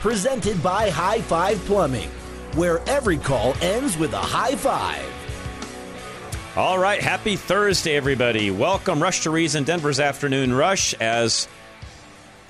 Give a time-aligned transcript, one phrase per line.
[0.00, 2.10] Presented by High Five Plumbing,
[2.54, 5.04] where every call ends with a high five.
[6.54, 8.50] All right, happy Thursday, everybody.
[8.50, 10.94] Welcome, Rush to Reason, Denver's Afternoon Rush.
[10.94, 11.48] As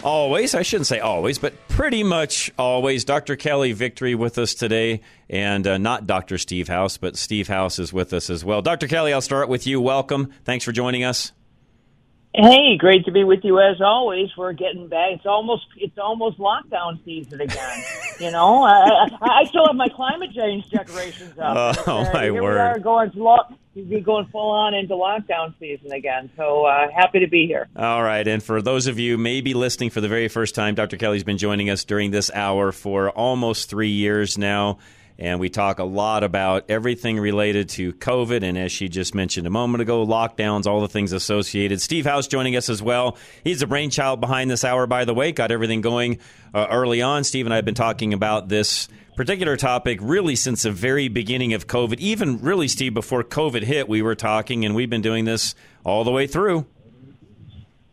[0.02, 3.36] always, I shouldn't say always, but pretty much always, Dr.
[3.36, 5.00] Kelly Victory with us today,
[5.30, 6.38] and uh, not Dr.
[6.38, 8.60] Steve House, but Steve House is with us as well.
[8.60, 8.86] Dr.
[8.88, 9.80] Kelly, I'll start with you.
[9.80, 10.32] Welcome.
[10.44, 11.32] Thanks for joining us.
[12.36, 14.28] Hey, great to be with you as always.
[14.36, 15.12] We're getting back.
[15.12, 17.84] It's almost it's almost lockdown season again.
[18.20, 21.78] you know, I, I, I still have my climate change decorations up.
[21.86, 22.52] Oh, uh, my here word.
[22.52, 26.28] We are going to lo- be going full on into lockdown season again.
[26.36, 27.68] So uh, happy to be here.
[27.74, 28.28] All right.
[28.28, 30.98] And for those of you maybe listening for the very first time, Dr.
[30.98, 34.76] Kelly's been joining us during this hour for almost three years now.
[35.18, 38.42] And we talk a lot about everything related to COVID.
[38.42, 41.80] And as she just mentioned a moment ago, lockdowns, all the things associated.
[41.80, 43.16] Steve House joining us as well.
[43.42, 45.32] He's the brainchild behind this hour, by the way.
[45.32, 46.18] Got everything going
[46.52, 47.24] uh, early on.
[47.24, 51.54] Steve and I have been talking about this particular topic really since the very beginning
[51.54, 51.98] of COVID.
[51.98, 56.04] Even really, Steve, before COVID hit, we were talking, and we've been doing this all
[56.04, 56.66] the way through.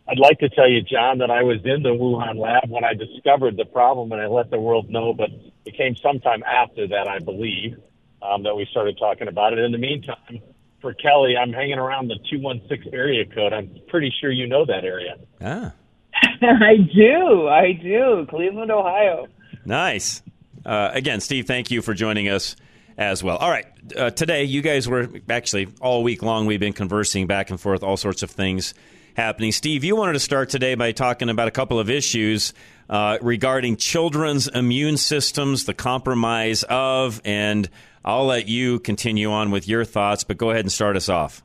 [0.07, 2.93] I'd like to tell you, John, that I was in the Wuhan lab when I
[2.93, 5.29] discovered the problem and I let the world know, but
[5.65, 7.77] it came sometime after that, I believe,
[8.21, 9.59] um, that we started talking about it.
[9.59, 10.41] In the meantime,
[10.81, 13.53] for Kelly, I'm hanging around the 216 area code.
[13.53, 15.15] I'm pretty sure you know that area.
[15.41, 15.73] Ah,
[16.41, 18.27] I do, I do.
[18.29, 19.27] Cleveland, Ohio.
[19.65, 20.21] nice.
[20.65, 22.55] Uh, again, Steve, thank you for joining us
[22.97, 23.37] as well.
[23.37, 23.65] All right.
[23.97, 27.83] Uh, today, you guys were actually all week long, we've been conversing back and forth,
[27.83, 28.73] all sorts of things
[29.15, 29.51] happening.
[29.51, 32.53] Steve, you wanted to start today by talking about a couple of issues
[32.89, 37.69] uh, regarding children's immune systems, the compromise of, and
[38.03, 41.43] I'll let you continue on with your thoughts, but go ahead and start us off.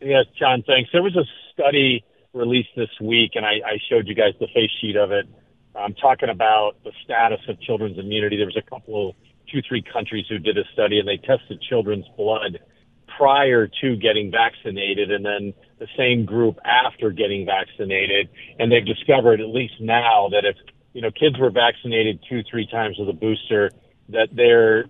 [0.00, 0.90] Yes, John, thanks.
[0.92, 4.70] There was a study released this week, and I, I showed you guys the face
[4.80, 5.26] sheet of it.
[5.74, 8.36] I'm talking about the status of children's immunity.
[8.36, 9.14] There was a couple, of
[9.50, 12.60] two, three countries who did a study, and they tested children's blood
[13.20, 18.30] prior to getting vaccinated, and then the same group after getting vaccinated.
[18.58, 20.56] And they've discovered, at least now, that if
[20.94, 23.70] you know kids were vaccinated two, three times with a booster,
[24.08, 24.86] that their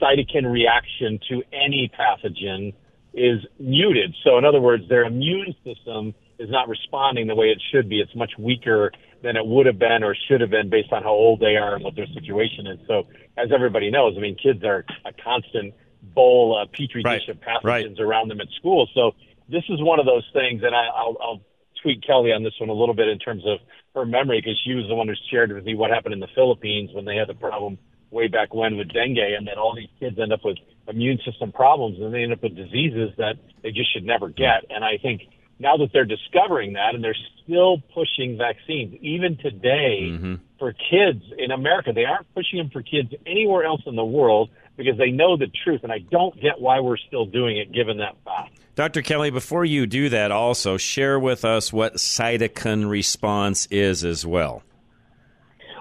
[0.00, 2.72] cytokine reaction to any pathogen
[3.12, 4.14] is muted.
[4.24, 8.00] So, in other words, their immune system is not responding the way it should be.
[8.00, 11.10] It's much weaker than it would have been or should have been based on how
[11.10, 12.78] old they are and what their situation is.
[12.86, 13.06] So,
[13.36, 17.40] as everybody knows, I mean, kids are a constant bowl, uh, petri Right, dish of
[17.40, 18.00] pathogens right.
[18.00, 18.88] around them at school.
[18.94, 19.12] So,
[19.48, 21.40] this is one of those things, and I, I'll, I'll
[21.80, 23.58] tweet Kelly on this one a little bit in terms of
[23.94, 26.28] her memory because she was the one who shared with me what happened in the
[26.34, 27.78] Philippines when they had the problem
[28.10, 30.58] way back when with dengue, and that all these kids end up with
[30.88, 34.64] immune system problems and they end up with diseases that they just should never get.
[34.70, 35.22] And I think
[35.58, 40.10] now that they're discovering that and they're still pushing vaccines, even today
[40.58, 44.50] for kids in America, they aren't pushing them for kids anywhere else in the world
[44.76, 45.80] because they know the truth.
[45.82, 48.58] And I don't get why we're still doing it given that fact.
[48.74, 49.00] Dr.
[49.00, 54.62] Kelly, before you do that, also share with us what cytokine response is as well.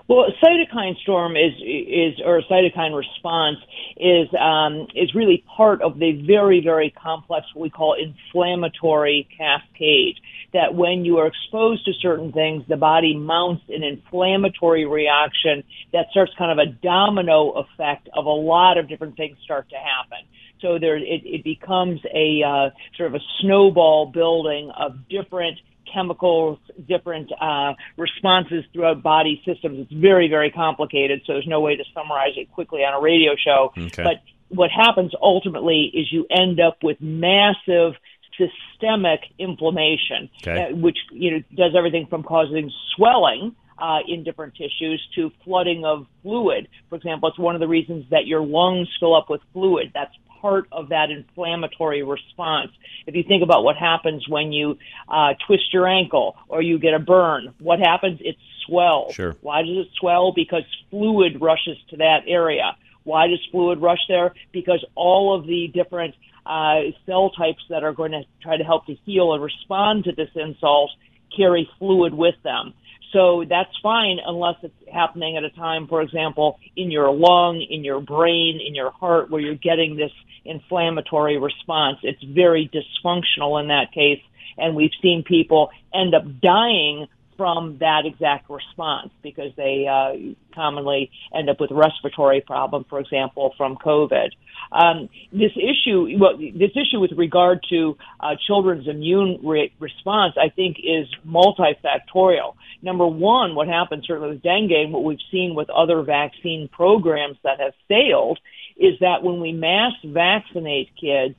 [0.07, 3.57] Well, cytokine storm is is or cytokine response
[3.97, 10.15] is um, is really part of the very very complex what we call inflammatory cascade.
[10.53, 16.07] That when you are exposed to certain things, the body mounts an inflammatory reaction that
[16.11, 20.25] starts kind of a domino effect of a lot of different things start to happen.
[20.61, 25.59] So there, it, it becomes a uh, sort of a snowball building of different
[25.91, 29.79] chemicals, different uh, responses throughout body systems.
[29.79, 33.33] It's very, very complicated, so there's no way to summarize it quickly on a radio
[33.35, 33.71] show.
[33.77, 34.03] Okay.
[34.03, 37.93] But what happens ultimately is you end up with massive
[38.37, 40.71] systemic inflammation, Okay.
[40.71, 45.85] uh, which you know does everything from causing swelling uh, in different tissues to flooding
[45.85, 46.67] of fluid.
[46.89, 49.91] For example, it's one of the reasons that your lungs fill up with fluid.
[49.93, 52.71] That's part of that inflammatory response.
[53.07, 54.77] If you think about what happens when you
[55.07, 58.19] uh, twist your ankle or you get a burn, what happens?
[58.21, 58.35] It
[58.65, 59.15] swells.
[59.15, 59.35] Sure.
[59.41, 60.33] Why does it swell?
[60.33, 62.75] Because fluid rushes to that area.
[63.03, 64.33] Why does fluid rush there?
[64.51, 66.15] Because all of the different
[66.45, 70.11] uh, cell types that are going to try to help to heal and respond to
[70.11, 70.91] this insult
[71.35, 72.73] carry fluid with them.
[73.15, 77.85] So that's fine unless it's happening at a time, for example, in your lung, in
[77.85, 80.11] your brain, in your heart, where you're getting this
[80.43, 81.99] inflammatory response.
[82.03, 84.19] It's very dysfunctional in that case.
[84.57, 91.11] And we've seen people end up dying from that exact response because they uh, commonly
[91.33, 94.29] end up with respiratory problem, for example, from COVID.
[94.71, 100.49] Um, this issue, well, this issue with regard to uh, children's immune re- response, I
[100.49, 102.55] think, is multifactorial.
[102.81, 107.37] Number one, what happens certainly with dengue, and what we've seen with other vaccine programs
[107.43, 108.39] that have failed,
[108.77, 111.35] is that when we mass vaccinate kids,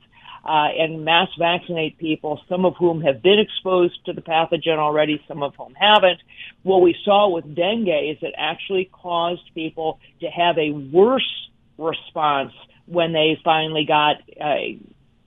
[0.47, 5.21] uh, and mass vaccinate people, some of whom have been exposed to the pathogen already,
[5.27, 6.19] some of whom haven't.
[6.63, 12.53] What we saw with dengue is it actually caused people to have a worse response
[12.85, 14.55] when they finally got uh,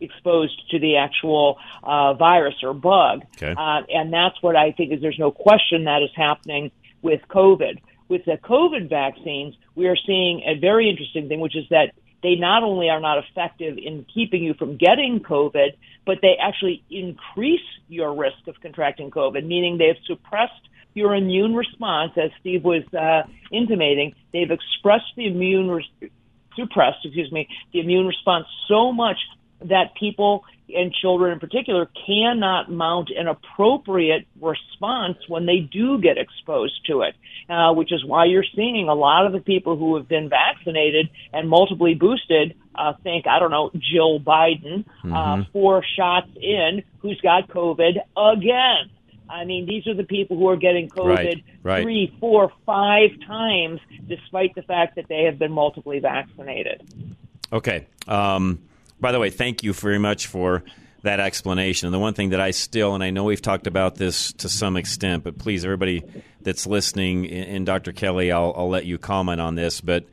[0.01, 3.23] exposed to the actual uh, virus or bug.
[3.37, 3.55] Okay.
[3.57, 6.71] Uh, and that's what I think is there's no question that is happening
[7.03, 7.81] with COVID.
[8.09, 12.35] With the COVID vaccines, we are seeing a very interesting thing, which is that they
[12.37, 15.71] not only are not effective in keeping you from getting COVID,
[16.05, 22.13] but they actually increase your risk of contracting COVID, meaning they've suppressed your immune response,
[22.17, 23.23] as Steve was uh,
[23.53, 24.15] intimating.
[24.33, 26.11] They've expressed the immune, re-
[26.57, 29.19] suppressed, excuse me, the immune response so much
[29.63, 36.17] that people and children in particular cannot mount an appropriate response when they do get
[36.17, 37.15] exposed to it,
[37.49, 41.11] uh, which is why you're seeing a lot of the people who have been vaccinated
[41.33, 42.55] and multiply boosted.
[42.75, 45.13] Uh, think I don't know Jill Biden, Mm-hmm.
[45.13, 48.91] uh, four shots in, who's got COVID again.
[49.29, 51.83] I mean, these are the people who are getting COVID Right, right.
[51.83, 56.83] three, four, five times, despite the fact that they have been multiply vaccinated.
[57.53, 57.87] Okay.
[58.09, 58.59] Um,
[59.01, 60.63] by the way, thank you very much for
[61.03, 61.87] that explanation.
[61.87, 64.49] And the one thing that I still, and I know we've talked about this to
[64.49, 66.05] some extent, but please, everybody
[66.43, 67.93] that's listening, and Dr.
[67.93, 70.05] Kelly, I'll, I'll let you comment on this, but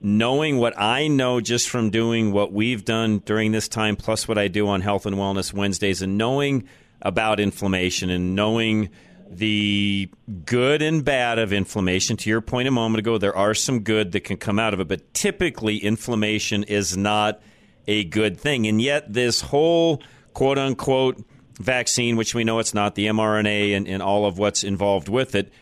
[0.00, 4.38] knowing what I know just from doing what we've done during this time, plus what
[4.38, 6.68] I do on Health and Wellness Wednesdays, and knowing
[7.02, 8.90] about inflammation and knowing
[9.30, 10.10] the
[10.44, 12.16] good and bad of inflammation.
[12.18, 14.80] To your point a moment ago, there are some good that can come out of
[14.80, 17.40] it, but typically inflammation is not
[17.86, 18.66] a good thing.
[18.66, 20.02] And yet, this whole
[20.34, 21.24] quote unquote
[21.54, 25.34] vaccine, which we know it's not, the mRNA and, and all of what's involved with
[25.34, 25.52] it,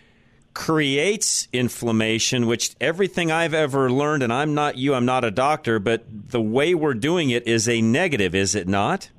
[0.54, 5.78] creates inflammation, which everything I've ever learned, and I'm not you, I'm not a doctor,
[5.78, 9.10] but the way we're doing it is a negative, is it not?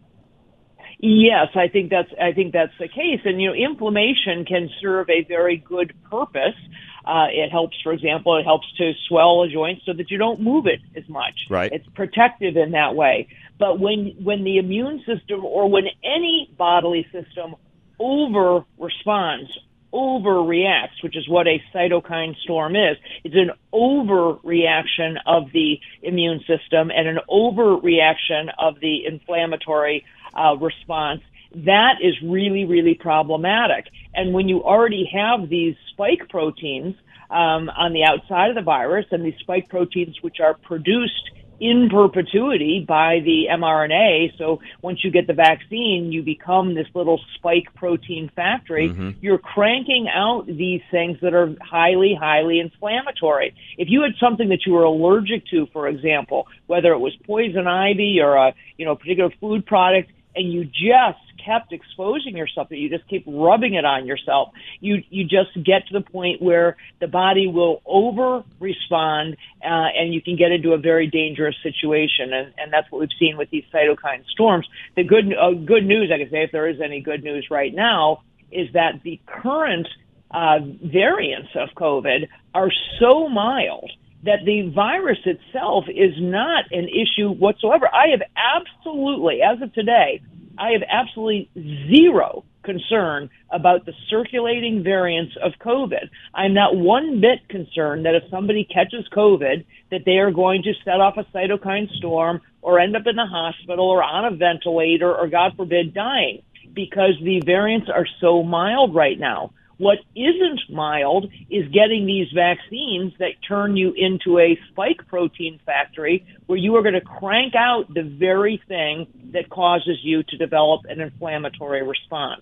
[1.00, 3.22] Yes, I think that's I think that's the case.
[3.24, 6.58] And you know, inflammation can serve a very good purpose.
[7.06, 10.42] Uh, it helps, for example, it helps to swell a joint so that you don't
[10.42, 11.48] move it as much.
[11.50, 11.72] Right.
[11.72, 13.28] It's protective in that way.
[13.58, 17.56] But when when the immune system or when any bodily system
[18.00, 19.50] over responds,
[19.94, 22.98] overreacts, which is what a cytokine storm is.
[23.24, 31.22] It's an overreaction of the immune system and an overreaction of the inflammatory uh, response.
[31.56, 33.86] That is really, really problematic.
[34.14, 36.96] And when you already have these spike proteins
[37.30, 41.90] um, on the outside of the virus, and these spike proteins which are produced in
[41.92, 44.38] perpetuity by the mRNA.
[44.38, 48.88] So once you get the vaccine, you become this little spike protein factory.
[49.22, 53.54] You're cranking out these things that are highly, highly inflammatory.
[53.78, 57.68] If you had something that you were allergic to, for example, whether it was poison
[57.68, 62.90] ivy or a you know particular food product, and you just kept exposing yourself, you
[62.90, 67.08] just keep rubbing it on yourself, you you just get to the point where the
[67.08, 72.54] body will over respond, uh, and you can get into a very dangerous situation, and,
[72.58, 74.66] and that's what we've seen with these cytokine storms.
[74.96, 77.74] The good uh, good news, I can say, if there is any good news right
[77.74, 79.88] now, is that the current
[80.32, 83.92] uh, variants of COVID are so mild
[84.24, 87.88] that the virus itself is not an issue whatsoever.
[87.88, 90.22] I have absolutely, as of today,
[90.58, 91.50] I have absolutely
[91.90, 96.10] zero concern about the circulating variants of COVID.
[96.34, 100.74] I'm not one bit concerned that if somebody catches COVID, that they are going to
[100.84, 105.16] set off a cytokine storm or end up in the hospital or on a ventilator
[105.16, 109.52] or, God forbid, dying because the variants are so mild right now.
[109.80, 116.28] What isn't mild is getting these vaccines that turn you into a spike protein factory
[116.48, 120.82] where you are going to crank out the very thing that causes you to develop
[120.90, 122.42] an inflammatory response.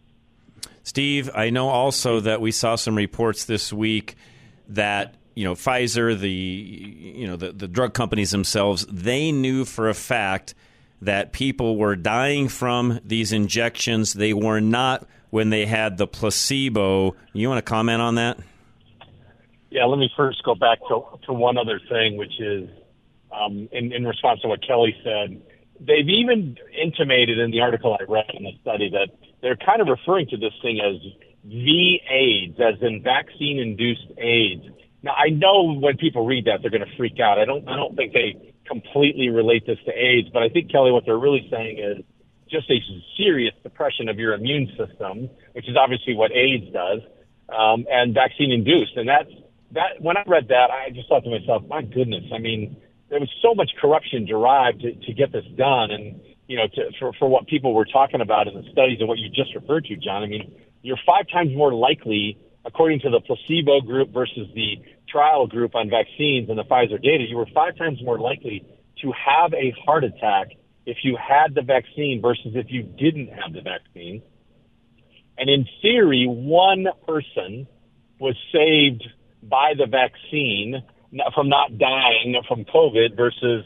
[0.82, 4.16] Steve, I know also that we saw some reports this week
[4.70, 9.90] that you know Pfizer, the you know the, the drug companies themselves, they knew for
[9.90, 10.56] a fact
[11.04, 14.14] that people were dying from these injections.
[14.14, 17.16] They were not when they had the placebo.
[17.34, 18.38] You want to comment on that?
[19.70, 22.70] Yeah, let me first go back to, to one other thing, which is
[23.32, 25.42] um, in, in response to what Kelly said.
[25.80, 29.10] They've even intimated in the article I read in the study that
[29.42, 30.96] they're kind of referring to this thing as
[31.46, 34.64] V AIDS, as in vaccine induced AIDS.
[35.04, 37.38] Now, I know when people read that, they're going to freak out.
[37.38, 40.92] I don't, I don't think they completely relate this to AIDS, but I think, Kelly,
[40.92, 42.04] what they're really saying is
[42.50, 42.80] just a
[43.18, 47.02] serious suppression of your immune system, which is obviously what AIDS does,
[47.50, 48.96] um, and vaccine induced.
[48.98, 49.32] And that's
[49.72, 50.02] that.
[50.02, 52.78] When I read that, I just thought to myself, my goodness, I mean,
[53.10, 56.92] there was so much corruption derived to, to get this done, and you know, to,
[57.00, 59.86] for for what people were talking about in the studies and what you just referred
[59.86, 60.24] to, John.
[60.24, 65.48] I mean, you're five times more likely, according to the placebo group versus the trial
[65.48, 68.66] group on vaccines and the Pfizer data, you were five times more likely
[69.02, 70.50] to have a heart attack
[70.88, 74.24] if you had the vaccine versus if you didn't have the vaccine.
[75.38, 77.68] And in theory, one person
[78.22, 79.04] was saved
[79.44, 80.82] by the vaccine
[81.36, 83.66] from not dying from COVID versus,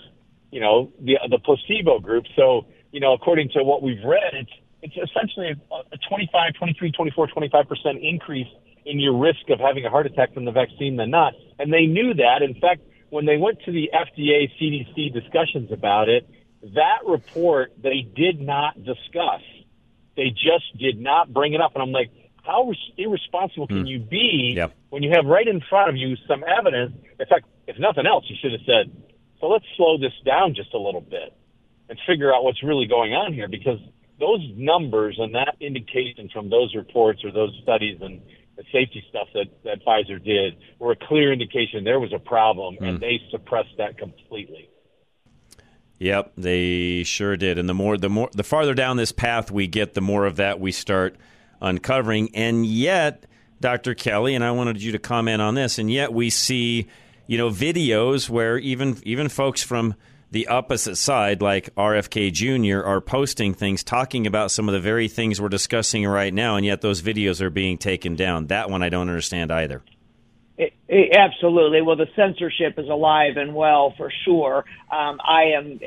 [0.49, 2.25] you know, the, the placebo group.
[2.35, 4.51] So, you know, according to what we've read, it's,
[4.81, 8.47] it's essentially a 25, 23, 24, 25% increase
[8.85, 11.33] in your risk of having a heart attack from the vaccine than not.
[11.59, 12.41] And they knew that.
[12.41, 16.27] In fact, when they went to the FDA CDC discussions about it,
[16.61, 19.41] that report they did not discuss.
[20.15, 21.73] They just did not bring it up.
[21.73, 22.11] And I'm like,
[22.43, 23.87] how irresponsible can mm.
[23.87, 24.75] you be yep.
[24.89, 26.93] when you have right in front of you some evidence?
[27.19, 28.91] In fact, if nothing else, you should have said,
[29.39, 31.33] so let's slow this down just a little bit
[31.89, 33.79] and figure out what's really going on here because
[34.19, 38.21] those numbers and that indication from those reports or those studies and
[38.55, 42.77] the safety stuff that, that Pfizer did were a clear indication there was a problem
[42.79, 42.87] mm.
[42.87, 44.69] and they suppressed that completely.
[46.01, 47.59] Yep, they sure did.
[47.59, 50.37] And the more the more the farther down this path we get, the more of
[50.37, 51.15] that we start
[51.61, 52.35] uncovering.
[52.35, 53.27] And yet,
[53.59, 53.93] Dr.
[53.93, 56.87] Kelly, and I wanted you to comment on this, and yet we see,
[57.27, 59.93] you know, videos where even even folks from
[60.31, 65.07] the opposite side, like RFK Jr., are posting things talking about some of the very
[65.07, 68.47] things we're discussing right now, and yet those videos are being taken down.
[68.47, 69.83] That one I don't understand either.
[70.57, 71.81] It, it, absolutely.
[71.81, 74.65] Well, the censorship is alive and well for sure.
[74.91, 75.79] Um, I am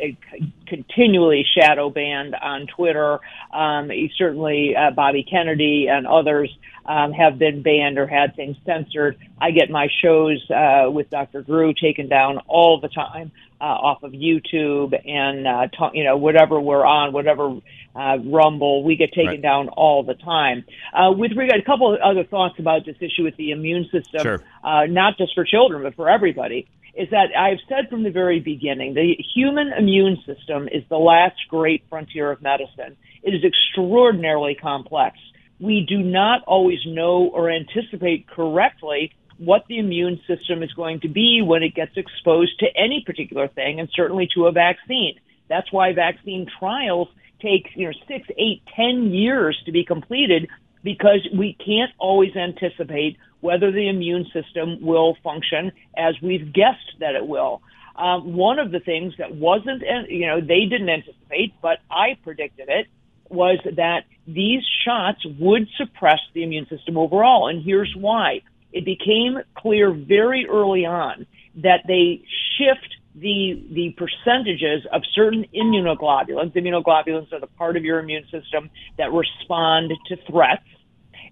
[0.67, 3.21] continually shadow banned on Twitter.
[3.53, 6.51] Um, certainly, uh, Bobby Kennedy and others
[6.87, 9.19] um, have been banned or had things censored.
[9.41, 11.43] I get my shows uh, with Dr.
[11.43, 13.33] Drew taken down all the time
[13.65, 17.61] uh, off of YouTube and uh, you know whatever we're on, whatever
[17.97, 19.43] uh, Rumble, we get taken right.
[19.43, 20.67] down all the time.
[20.93, 24.21] Uh, with regard, a couple of other thoughts about this issue with the immune system,
[24.21, 24.43] sure.
[24.63, 28.39] uh, not just for children but for everybody, is that I've said from the very
[28.39, 32.99] beginning the human immune system is the last great frontier of medicine.
[33.23, 35.17] It is extraordinarily complex.
[35.59, 41.09] We do not always know or anticipate correctly what the immune system is going to
[41.09, 45.19] be when it gets exposed to any particular thing, and certainly to a vaccine.
[45.49, 47.09] That's why vaccine trials
[47.41, 50.49] take you know six, eight, ten years to be completed
[50.83, 57.15] because we can't always anticipate whether the immune system will function as we've guessed that
[57.15, 57.63] it will.
[57.97, 62.69] Um, one of the things that wasn't, you know, they didn't anticipate, but I predicted
[62.69, 62.87] it,
[63.29, 67.49] was that these shots would suppress the immune system overall.
[67.49, 68.43] And here's why
[68.75, 71.27] it became clear very early on
[71.63, 72.23] that they
[72.59, 76.53] shift the the percentages of certain immunoglobulins.
[76.53, 80.67] Immunoglobulins are the part of your immune system that respond to threats,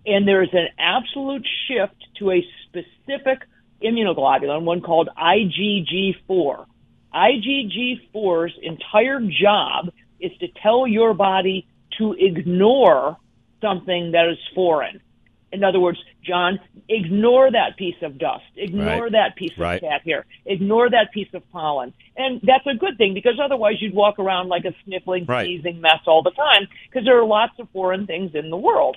[0.06, 3.42] and there is an absolute shift to a specific
[3.82, 6.64] immunoglobulin, one called IgG4.
[7.12, 11.66] IgG4's entire job is to tell your body
[11.99, 13.16] to ignore
[13.61, 15.00] something that is foreign.
[15.52, 18.44] In other words, John, ignore that piece of dust.
[18.56, 19.12] Ignore right.
[19.12, 20.25] that piece of cat hair.
[20.47, 21.92] Ignore that piece of pollen.
[22.16, 25.44] And that's a good thing because otherwise you'd walk around like a sniffling, right.
[25.44, 28.97] sneezing mess all the time because there are lots of foreign things in the world.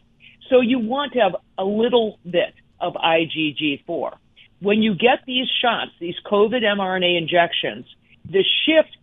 [0.50, 4.14] So you want to have a little bit of IgG4.
[4.62, 7.86] When you get these shots, these COVID mRNA injections,
[8.24, 8.96] the shift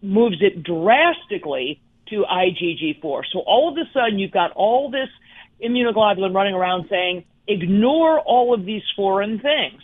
[0.00, 3.22] moves it drastically to IgG4.
[3.32, 5.08] So all of a sudden you've got all this
[5.64, 9.82] immunoglobulin running around saying, ignore all of these foreign things.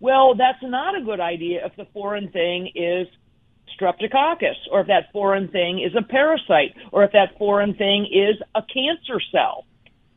[0.00, 3.08] Well, that's not a good idea if the foreign thing is
[3.78, 8.36] streptococcus, or if that foreign thing is a parasite, or if that foreign thing is
[8.54, 9.64] a cancer cell.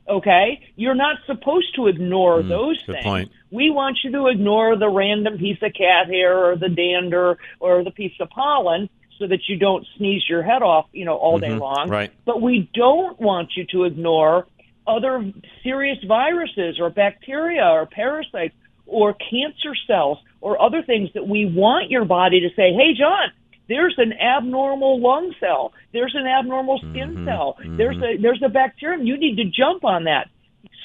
[0.09, 0.59] Okay?
[0.75, 3.03] You're not supposed to ignore Mm, those good things.
[3.05, 3.31] point.
[3.51, 7.83] We want you to ignore the random piece of cat hair or the dander or
[7.83, 8.89] the piece of pollen
[9.19, 11.89] so that you don't sneeze your head off, you know, all day Mhm, long.
[11.89, 12.11] right.
[12.25, 14.47] But we don't want you to ignore
[14.87, 15.31] other
[15.63, 21.89] serious viruses or bacteria or parasites or cancer cells or other things that we want
[21.89, 23.31] your body to say, hey, John,
[23.67, 25.73] there's an abnormal lung cell.
[25.93, 27.25] There's an abnormal skin mm-hmm.
[27.25, 27.57] cell.
[27.59, 27.77] Mm-hmm.
[27.77, 29.05] There's a there's a bacterium.
[29.05, 30.27] You need to jump on that.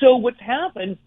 [0.00, 0.98] So what's happened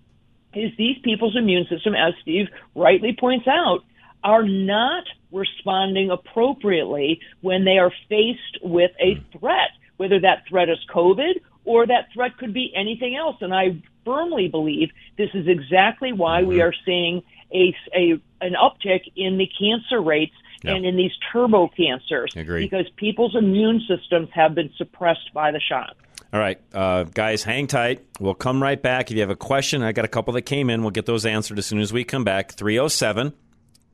[0.54, 3.80] is these people's immune system, as Steve rightly points out,
[4.24, 9.40] are not responding appropriately when they are faced with a mm.
[9.40, 13.36] threat, whether that threat is COVID or that threat could be anything else.
[13.42, 17.22] And I firmly believe this is exactly why we are seeing
[17.54, 20.34] a, a an uptick in the cancer rates
[20.64, 20.74] Yeah.
[20.76, 22.64] and in these turbo cancers Agree.
[22.64, 25.96] because people's immune systems have been suppressed by the shot.
[26.34, 28.06] All right, uh, guys, hang tight.
[28.20, 29.10] We'll come right back.
[29.12, 30.82] If you have a question, I got a couple that came in.
[30.82, 32.52] We'll get those answered as soon as we come back.
[32.54, 33.34] 307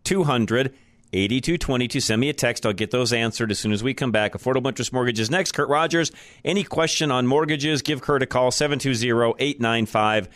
[0.03, 0.74] 200
[1.13, 2.00] 8222.
[2.00, 2.65] Send me a text.
[2.65, 4.33] I'll get those answered as soon as we come back.
[4.33, 5.53] Affordable Interest Mortgages next.
[5.53, 6.12] Kurt Rogers.
[6.43, 10.29] Any question on mortgages, give Kurt a call 720 895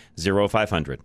[0.49, 1.01] 0500.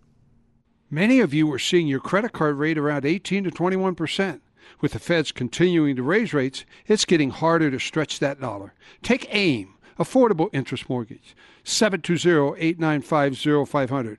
[0.91, 4.43] Many of you are seeing your credit card rate around 18 to 21 percent.
[4.81, 8.73] With the feds continuing to raise rates, it's getting harder to stretch that dollar.
[9.03, 14.19] Take AIM, Affordable Interest Mortgage, 720-895-0500.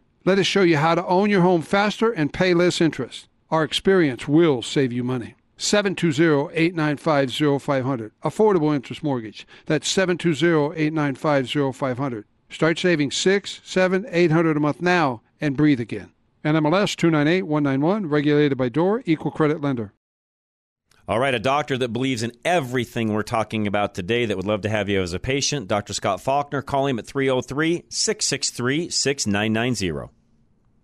[0.23, 3.27] Let us show you how to own your home faster and pay less interest.
[3.49, 5.33] Our experience will save you money.
[5.57, 8.11] 720-895-0500.
[8.23, 9.47] Affordable interest mortgage.
[9.65, 12.25] That's 720-895-0500.
[12.49, 16.11] Start saving six, seven, eight hundred a month now and breathe again.
[16.45, 19.93] NMLS 298191, regulated by DOR, equal credit lender.
[21.11, 24.61] All right, a doctor that believes in everything we're talking about today that would love
[24.61, 25.91] to have you as a patient, Dr.
[25.91, 26.61] Scott Faulkner.
[26.61, 30.20] Call him at 303 663 6990.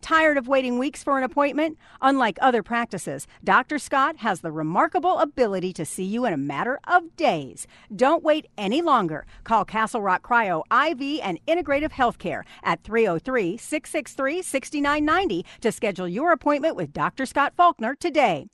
[0.00, 1.78] Tired of waiting weeks for an appointment?
[2.00, 3.78] Unlike other practices, Dr.
[3.78, 7.66] Scott has the remarkable ability to see you in a matter of days.
[7.94, 9.26] Don't wait any longer.
[9.44, 16.32] Call Castle Rock Cryo IV and Integrative Healthcare at 303 663 6990 to schedule your
[16.32, 17.26] appointment with Dr.
[17.26, 18.46] Scott Faulkner today.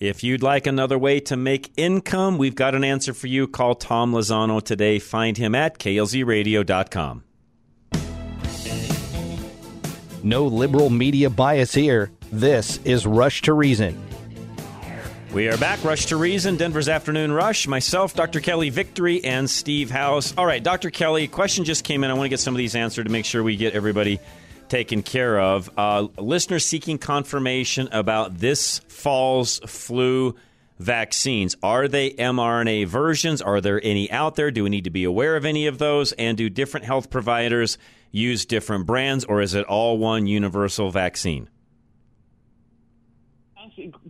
[0.00, 3.46] If you'd like another way to make income, we've got an answer for you.
[3.46, 4.98] Call Tom Lozano today.
[4.98, 7.24] Find him at klzradio.com.
[10.24, 12.10] No liberal media bias here.
[12.32, 14.02] This is Rush to Reason.
[15.34, 15.84] We are back.
[15.84, 17.68] Rush to Reason, Denver's Afternoon Rush.
[17.68, 18.40] Myself, Dr.
[18.40, 20.32] Kelly Victory, and Steve House.
[20.38, 20.88] All right, Dr.
[20.88, 22.10] Kelly, question just came in.
[22.10, 24.18] I want to get some of these answered to make sure we get everybody
[24.70, 25.68] taken care of.
[25.76, 30.36] Uh, listener seeking confirmation about this fall's flu
[30.78, 31.54] vaccines.
[31.62, 33.42] Are they mRNA versions?
[33.42, 34.50] Are there any out there?
[34.50, 36.12] Do we need to be aware of any of those?
[36.12, 37.76] And do different health providers
[38.14, 41.50] use different brands, or is it all one universal vaccine?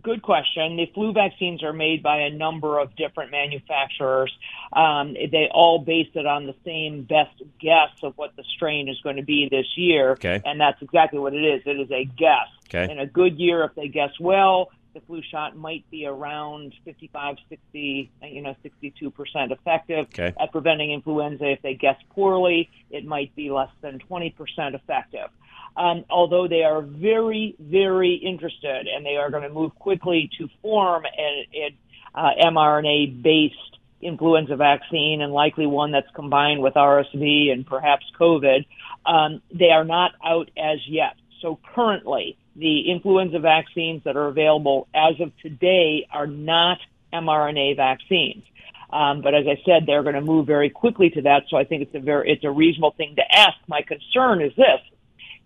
[0.03, 0.75] Good question.
[0.75, 4.31] The flu vaccines are made by a number of different manufacturers.
[4.71, 8.99] Um, they all base it on the same best guess of what the strain is
[9.01, 10.11] going to be this year.
[10.11, 10.39] Okay.
[10.45, 11.63] And that's exactly what it is.
[11.65, 12.47] It is a guess.
[12.67, 12.91] Okay.
[12.91, 17.35] In a good year, if they guess well, the flu shot might be around 55,
[17.49, 20.33] 60, you know, 62% effective Okay.
[20.39, 21.51] at preventing influenza.
[21.51, 24.33] If they guess poorly, it might be less than 20%
[24.73, 25.29] effective.
[25.77, 30.47] Um, although they are very, very interested, and they are going to move quickly to
[30.61, 31.77] form an, an
[32.15, 38.65] uh, mRNA-based influenza vaccine, and likely one that's combined with RSV and perhaps COVID.
[39.05, 41.15] Um, they are not out as yet.
[41.41, 46.79] So currently, the influenza vaccines that are available as of today are not
[47.13, 48.43] mRNA vaccines.
[48.89, 51.43] Um, but as I said, they're going to move very quickly to that.
[51.49, 53.57] So I think it's a very it's a reasonable thing to ask.
[53.67, 54.79] My concern is this: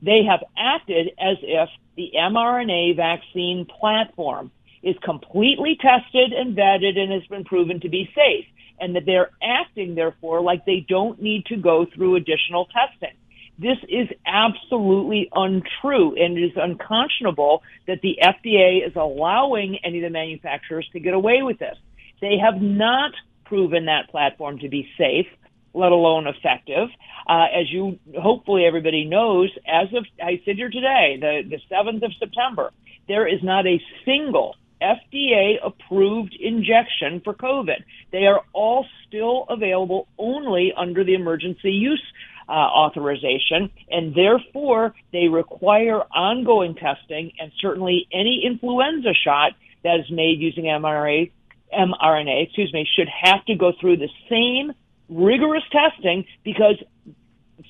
[0.02, 4.52] they have acted as if the mRNA vaccine platform
[4.84, 8.46] is completely tested and vetted and has been proven to be safe,
[8.80, 13.16] and that they're acting therefore like they don't need to go through additional testing.
[13.60, 20.04] This is absolutely untrue and it is unconscionable that the FDA is allowing any of
[20.04, 21.76] the manufacturers to get away with this.
[22.22, 23.12] They have not
[23.44, 25.28] proven that platform to be safe,
[25.74, 26.88] let alone effective.
[27.28, 32.04] Uh, as you hopefully everybody knows, as of I sit here today, the, the 7th
[32.04, 32.72] of September,
[33.10, 37.84] there is not a single FDA approved injection for COVID.
[38.12, 42.02] They are all still available only under the emergency use
[42.50, 47.32] uh, authorization, and therefore they require ongoing testing.
[47.40, 49.52] And certainly, any influenza shot
[49.84, 51.32] that is made using mRNA,
[51.72, 54.74] mRNA, excuse me, should have to go through the same
[55.10, 56.76] rigorous testing because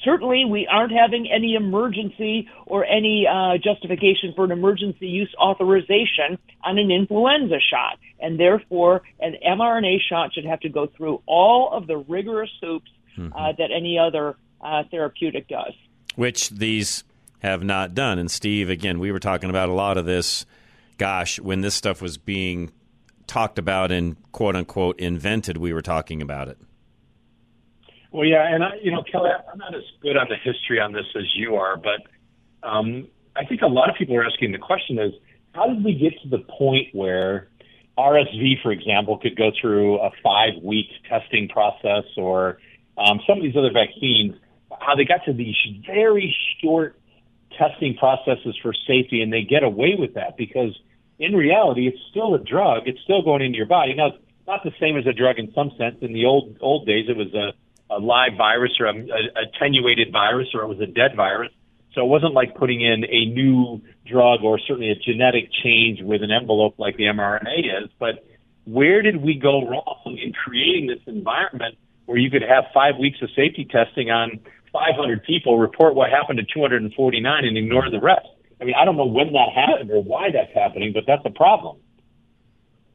[0.04, 6.38] certainly we aren't having any emergency or any uh, justification for an emergency use authorization
[6.64, 8.00] on an influenza shot.
[8.20, 12.92] And therefore, an mRNA shot should have to go through all of the rigorous hoops
[13.18, 13.36] mm-hmm.
[13.36, 15.74] uh, that any other uh, therapeutic does.
[16.16, 17.04] Which these
[17.40, 18.20] have not done.
[18.20, 20.46] And Steve, again, we were talking about a lot of this,
[20.98, 22.72] gosh, when this stuff was being
[23.28, 26.58] talked about and quote unquote invented, we were talking about it.
[28.12, 30.94] Well, yeah, and I, you know, Kelly, I'm not as good on the history on
[30.94, 34.58] this as you are, but um, I think a lot of people are asking the
[34.58, 35.14] question is,
[35.54, 37.50] how did we get to the point where
[37.98, 42.58] RSV, for example, could go through a five-week testing process, or
[42.98, 44.36] um, some of these other vaccines,
[44.80, 45.56] how they got to these
[45.86, 47.00] very short
[47.58, 50.78] testing processes for safety, and they get away with that because
[51.18, 52.84] in reality, it's still a drug.
[52.86, 53.94] It's still going into your body.
[53.94, 55.98] Now, it's not the same as a drug in some sense.
[56.02, 57.54] In the old old days, it was a
[57.90, 61.52] a live virus or a, a attenuated virus or it was a dead virus.
[61.94, 66.22] So it wasn't like putting in a new drug or certainly a genetic change with
[66.22, 67.90] an envelope like the mRNA is.
[68.00, 68.26] But
[68.66, 73.18] where did we go wrong in creating this environment where you could have five weeks
[73.22, 74.40] of safety testing on
[74.72, 78.28] 500 people, report what happened to 249, and ignore the rest?
[78.62, 81.30] I mean, I don't know when that happened or why that's happening, but that's a
[81.30, 81.78] problem.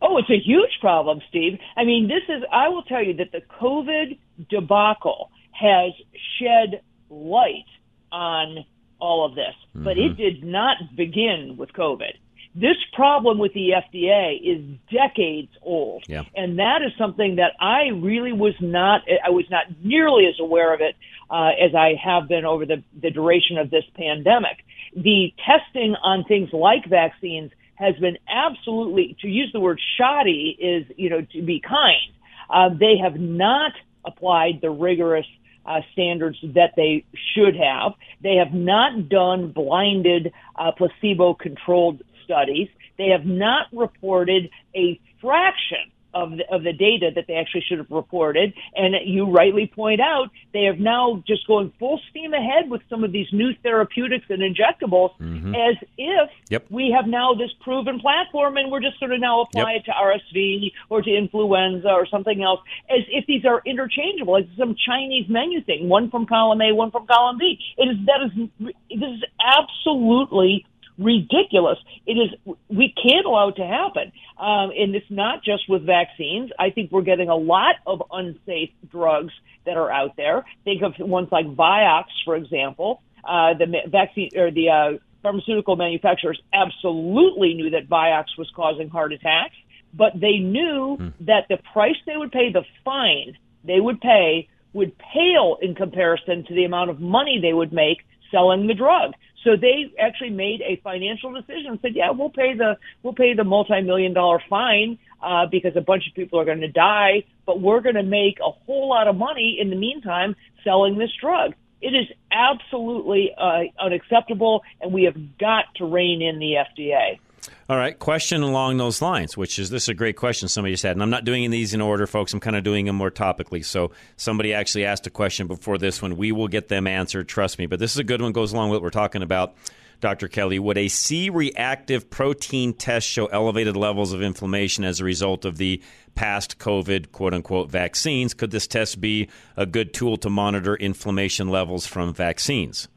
[0.03, 1.59] Oh, it's a huge problem, Steve.
[1.77, 4.19] I mean, this is, I will tell you that the COVID
[4.51, 5.93] debacle has
[6.39, 7.65] shed light
[8.13, 8.65] on
[9.01, 9.85] all of this, mm-hmm.
[9.85, 10.23] but it mm-hmm.
[10.23, 12.13] did not begin with COVID.
[12.55, 16.05] This problem with the FDA is decades old.
[16.07, 16.23] Yeah.
[16.37, 20.73] And that is something that I really was not, I was not nearly as aware
[20.73, 20.95] of it
[21.31, 24.65] uh, as I have been over the, the duration of this pandemic.
[24.95, 30.87] The testing on things like vaccines has been absolutely, to use the word shoddy is,
[30.97, 32.13] you know, to be kind.
[32.49, 33.73] Uh, they have not
[34.05, 35.27] applied the rigorous
[35.67, 37.95] uh, standards that they should have.
[38.23, 42.69] They have not done blinded, uh, placebo controlled studies.
[42.99, 47.79] They have not reported a fraction of the, of the data that they actually should
[47.79, 48.55] have reported.
[48.75, 53.05] And you rightly point out, they have now just going full steam ahead with some
[53.05, 55.55] of these new therapeutics and injectables mm-hmm.
[55.55, 56.67] as if yep.
[56.71, 59.83] we have now this proven platform and we're just sort of now apply yep.
[59.83, 64.49] it to RSV or to influenza or something else as if these are interchangeable, like
[64.57, 67.59] some Chinese menu thing, one from column A, one from column B.
[67.77, 70.65] It is, that is, this is absolutely
[70.99, 71.79] ridiculous.
[72.07, 76.51] It is we can't allow it to happen, um, and it's not just with vaccines.
[76.59, 79.33] I think we're getting a lot of unsafe drugs
[79.67, 80.45] that are out there.
[80.65, 83.03] Think of ones like Vioxx, for example.
[83.25, 89.13] Uh, the vaccine or the uh, pharmaceutical manufacturers absolutely knew that Vioxx was causing heart
[89.13, 89.57] attacks,
[89.95, 91.13] but they knew mm.
[91.21, 96.45] that the price they would pay, the fine they would pay, would pale in comparison
[96.47, 97.99] to the amount of money they would make
[98.31, 99.13] selling the drug.
[99.45, 103.35] So they actually made a financial decision and said, "Yeah, we'll pay the we'll pay
[103.35, 107.61] the multi-million dollar fine uh, because a bunch of people are going to die, but
[107.61, 111.55] we're going to make a whole lot of money in the meantime selling this drug."
[111.83, 117.19] It is absolutely uh, unacceptable, and we have got to rein in the FDA.
[117.67, 120.83] All right, question along those lines, which is this is a great question somebody just
[120.83, 122.35] had, and I'm not doing these in order, folks.
[122.35, 123.65] I'm kind of doing them more topically.
[123.65, 126.19] So somebody actually asked a question before this one.
[126.19, 127.65] We will get them answered, trust me.
[127.65, 128.33] But this is a good one.
[128.33, 129.55] Goes along with what we're talking about,
[130.03, 130.29] Dr.
[130.29, 130.59] Kelly.
[130.59, 135.81] Would a C-reactive protein test show elevated levels of inflammation as a result of the
[136.15, 138.35] past COVID quote unquote vaccines?
[138.35, 142.89] Could this test be a good tool to monitor inflammation levels from vaccines?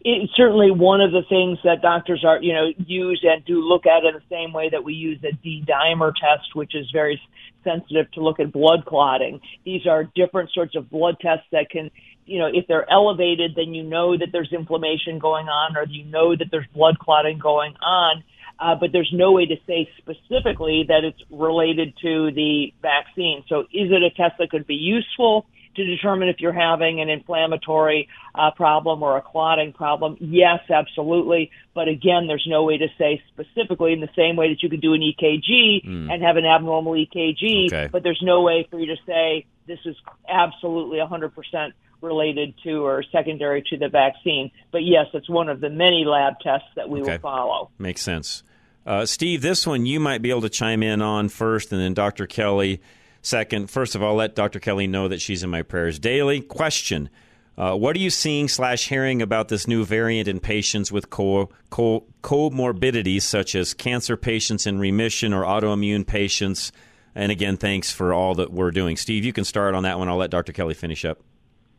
[0.00, 3.86] It's certainly one of the things that doctors are, you know, use and do look
[3.86, 7.20] at in the same way that we use a D dimer test, which is very
[7.64, 9.40] sensitive to look at blood clotting.
[9.64, 11.90] These are different sorts of blood tests that can,
[12.26, 16.04] you know, if they're elevated, then you know that there's inflammation going on or you
[16.04, 18.22] know that there's blood clotting going on.
[18.60, 23.44] Uh, but there's no way to say specifically that it's related to the vaccine.
[23.48, 25.46] So is it a test that could be useful?
[25.78, 30.16] To determine if you're having an inflammatory uh, problem or a clotting problem?
[30.20, 31.50] Yes, absolutely.
[31.74, 34.82] But again, there's no way to say specifically in the same way that you could
[34.82, 36.12] do an EKG mm.
[36.12, 37.88] and have an abnormal EKG, okay.
[37.90, 39.96] but there's no way for you to say this is
[40.28, 44.50] absolutely 100% related to or secondary to the vaccine.
[44.70, 47.12] But yes, it's one of the many lab tests that we okay.
[47.12, 47.70] will follow.
[47.78, 48.42] Makes sense.
[48.86, 51.94] Uh, Steve, this one you might be able to chime in on first, and then
[51.94, 52.26] Dr.
[52.26, 52.80] Kelly.
[53.22, 54.60] Second, first of all, let Dr.
[54.60, 56.40] Kelly know that she's in my prayers daily.
[56.40, 57.10] Question.
[57.56, 61.50] Uh, what are you seeing slash hearing about this new variant in patients with co-
[61.70, 66.70] co- comorbidities such as cancer patients in remission or autoimmune patients?
[67.16, 68.96] And again, thanks for all that we're doing.
[68.96, 70.08] Steve, you can start on that one.
[70.08, 70.52] I'll let Dr.
[70.52, 71.18] Kelly finish up.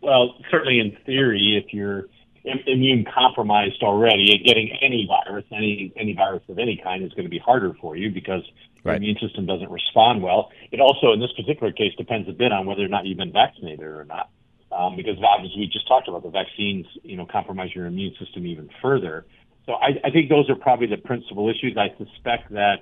[0.02, 2.08] Well, certainly in theory, if you're
[2.44, 7.30] immune compromised already, getting any virus, any any virus of any kind, is going to
[7.30, 8.44] be harder for you because
[8.84, 8.94] right.
[8.94, 10.52] the immune system doesn't respond well.
[10.72, 13.32] It also, in this particular case, depends a bit on whether or not you've been
[13.32, 14.30] vaccinated or not,
[14.72, 18.46] um, because obviously we just talked about the vaccines, you know, compromise your immune system
[18.46, 19.26] even further.
[19.66, 21.78] So I, I think those are probably the principal issues.
[21.78, 22.80] I suspect that.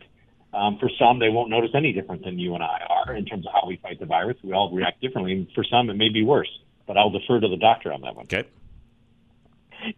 [0.54, 3.46] Um, for some, they won't notice any different than you and I are in terms
[3.46, 4.38] of how we fight the virus.
[4.42, 5.34] We all react differently.
[5.34, 6.50] And for some, it may be worse.
[6.88, 8.26] But I'll defer to the doctor on that one.
[8.26, 8.48] Okay.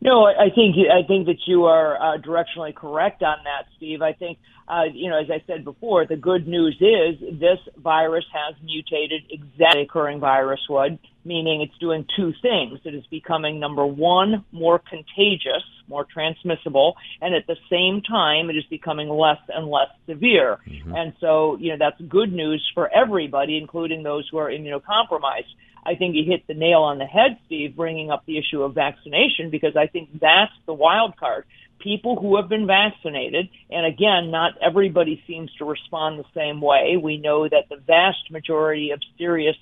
[0.01, 4.01] No, I think I think that you are uh, directionally correct on that, Steve.
[4.01, 4.37] I think
[4.69, 9.23] uh, you know, as I said before, the good news is this virus has mutated
[9.31, 12.79] exactly occurring virus would, meaning it's doing two things.
[12.85, 18.57] It is becoming number one more contagious, more transmissible, and at the same time, it
[18.57, 20.59] is becoming less and less severe.
[20.67, 20.95] Mm-hmm.
[20.95, 25.49] And so, you know, that's good news for everybody, including those who are immunocompromised.
[25.83, 28.75] I think you hit the nail on the head, Steve, bringing up the issue of
[28.75, 31.45] vaccination because I think that's the wild card.
[31.79, 36.97] People who have been vaccinated, and again, not everybody seems to respond the same way.
[37.01, 39.55] We know that the vast majority of serious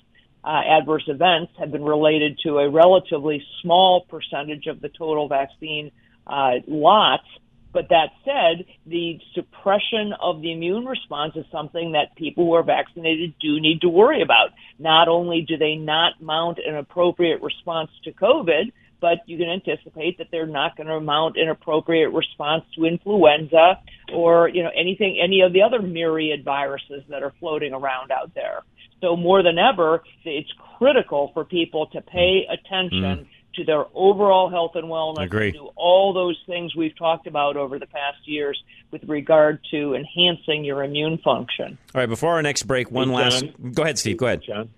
[0.44, 5.90] uh, adverse events have been related to a relatively small percentage of the total vaccine
[6.26, 7.24] uh, lots.
[7.72, 12.62] But that said, the suppression of the immune response is something that people who are
[12.62, 14.50] vaccinated do need to worry about.
[14.78, 20.18] Not only do they not mount an appropriate response to COVID, but you can anticipate
[20.18, 23.80] that they're not going to mount an appropriate response to influenza
[24.12, 28.34] or, you know, anything, any of the other myriad viruses that are floating around out
[28.34, 28.62] there.
[29.00, 33.26] So more than ever, it's critical for people to pay attention mm
[33.58, 35.24] to their overall health and wellness.
[35.24, 35.52] Agree.
[35.52, 40.64] do all those things we've talked about over the past years with regard to enhancing
[40.64, 41.76] your immune function.
[41.94, 43.44] All right, before our next break, one hey, last.
[43.72, 44.16] Go ahead, Steve.
[44.16, 44.70] Go ahead, John.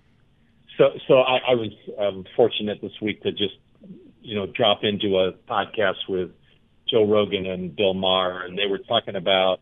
[0.77, 3.55] So, so I, I was um, fortunate this week to just,
[4.21, 6.31] you know, drop into a podcast with
[6.89, 9.59] Joe Rogan and Bill Maher, and they were talking about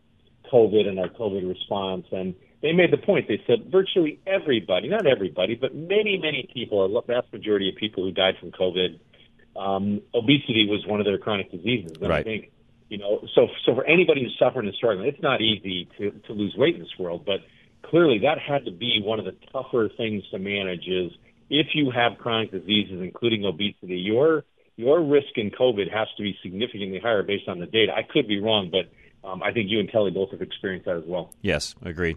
[0.52, 3.26] COVID and our COVID response and they made the point.
[3.28, 8.04] They said virtually everybody, not everybody, but many, many people, a vast majority of people
[8.04, 8.98] who died from COVID,
[9.56, 11.92] um, obesity was one of their chronic diseases.
[12.00, 12.20] And right.
[12.20, 12.50] I think,
[12.88, 16.32] you know, so so for anybody who's suffering and struggling, it's not easy to to
[16.32, 17.40] lose weight in this world, but
[17.82, 20.86] clearly that had to be one of the tougher things to manage.
[20.86, 21.12] Is
[21.50, 24.44] if you have chronic diseases, including obesity, your
[24.76, 27.92] your risk in COVID has to be significantly higher based on the data.
[27.94, 28.90] I could be wrong, but
[29.28, 31.34] um, I think you and Kelly both have experienced that as well.
[31.42, 32.16] Yes, agreed.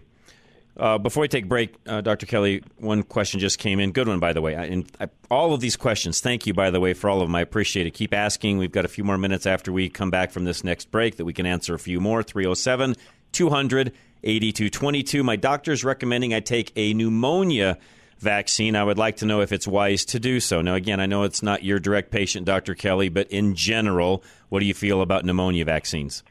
[0.76, 2.26] Uh, before we take break, uh, Dr.
[2.26, 3.92] Kelly, one question just came in.
[3.92, 4.56] Good one, by the way.
[4.56, 7.28] I, and I, all of these questions, thank you, by the way, for all of
[7.28, 7.34] them.
[7.34, 7.92] I appreciate it.
[7.92, 8.58] Keep asking.
[8.58, 11.24] We've got a few more minutes after we come back from this next break that
[11.24, 12.22] we can answer a few more.
[12.22, 12.96] 307
[13.32, 13.92] 200
[14.24, 15.22] 8222.
[15.22, 17.78] My doctor's recommending I take a pneumonia
[18.24, 18.74] vaccine.
[18.74, 20.60] I would like to know if it's wise to do so.
[20.60, 22.74] Now, again, I know it's not your direct patient, Dr.
[22.74, 26.24] Kelly, but in general, what do you feel about pneumonia vaccines?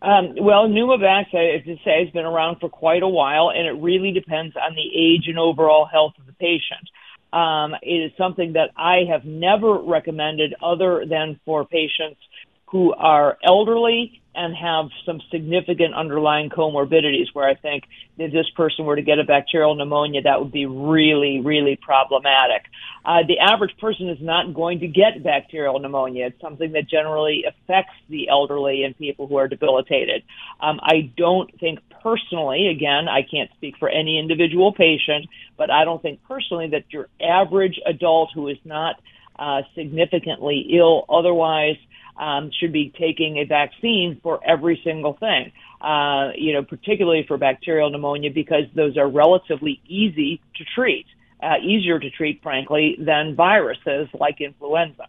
[0.00, 3.66] Um, well, Pneumovax, I have to say, has been around for quite a while, and
[3.66, 6.88] it really depends on the age and overall health of the patient.
[7.32, 12.20] Um, it is something that I have never recommended other than for patients
[12.66, 17.84] who are elderly and have some significant underlying comorbidities where I think
[18.18, 22.62] if this person were to get a bacterial pneumonia, that would be really, really problematic.
[23.04, 26.26] Uh, the average person is not going to get bacterial pneumonia.
[26.26, 30.22] It's something that generally affects the elderly and people who are debilitated.
[30.60, 35.84] Um, I don't think personally, again, I can't speak for any individual patient, but I
[35.84, 39.00] don't think personally that your average adult who is not
[39.36, 41.76] uh, significantly ill otherwise
[42.18, 45.52] um, should be taking a vaccine for every single thing.
[45.80, 51.06] Uh, you know, particularly for bacterial pneumonia because those are relatively easy to treat,
[51.40, 55.06] uh, easier to treat, frankly, than viruses like influenza.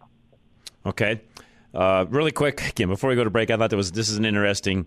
[0.86, 1.20] Okay.
[1.74, 4.16] Uh, really quick, again, before we go to break, I thought that was this is
[4.16, 4.86] an interesting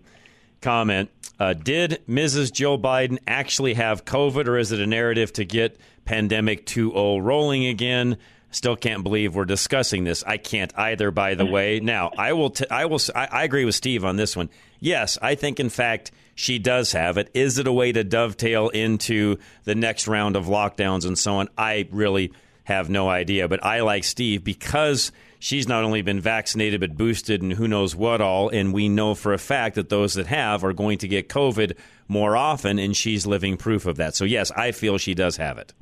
[0.60, 1.10] comment.
[1.38, 2.52] Uh, did Mrs.
[2.52, 7.66] Joe Biden actually have COVID, or is it a narrative to get pandemic 2.0 rolling
[7.66, 8.16] again?
[8.54, 10.22] Still can't believe we're discussing this.
[10.22, 11.10] I can't either.
[11.10, 11.52] By the mm-hmm.
[11.52, 12.50] way, now I will.
[12.50, 13.00] T- I will.
[13.12, 14.48] I, I agree with Steve on this one.
[14.78, 17.30] Yes, I think in fact she does have it.
[17.34, 21.48] Is it a way to dovetail into the next round of lockdowns and so on?
[21.58, 23.48] I really have no idea.
[23.48, 27.96] But I like Steve because she's not only been vaccinated but boosted and who knows
[27.96, 28.50] what all.
[28.50, 31.76] And we know for a fact that those that have are going to get COVID
[32.06, 34.14] more often, and she's living proof of that.
[34.14, 35.72] So yes, I feel she does have it.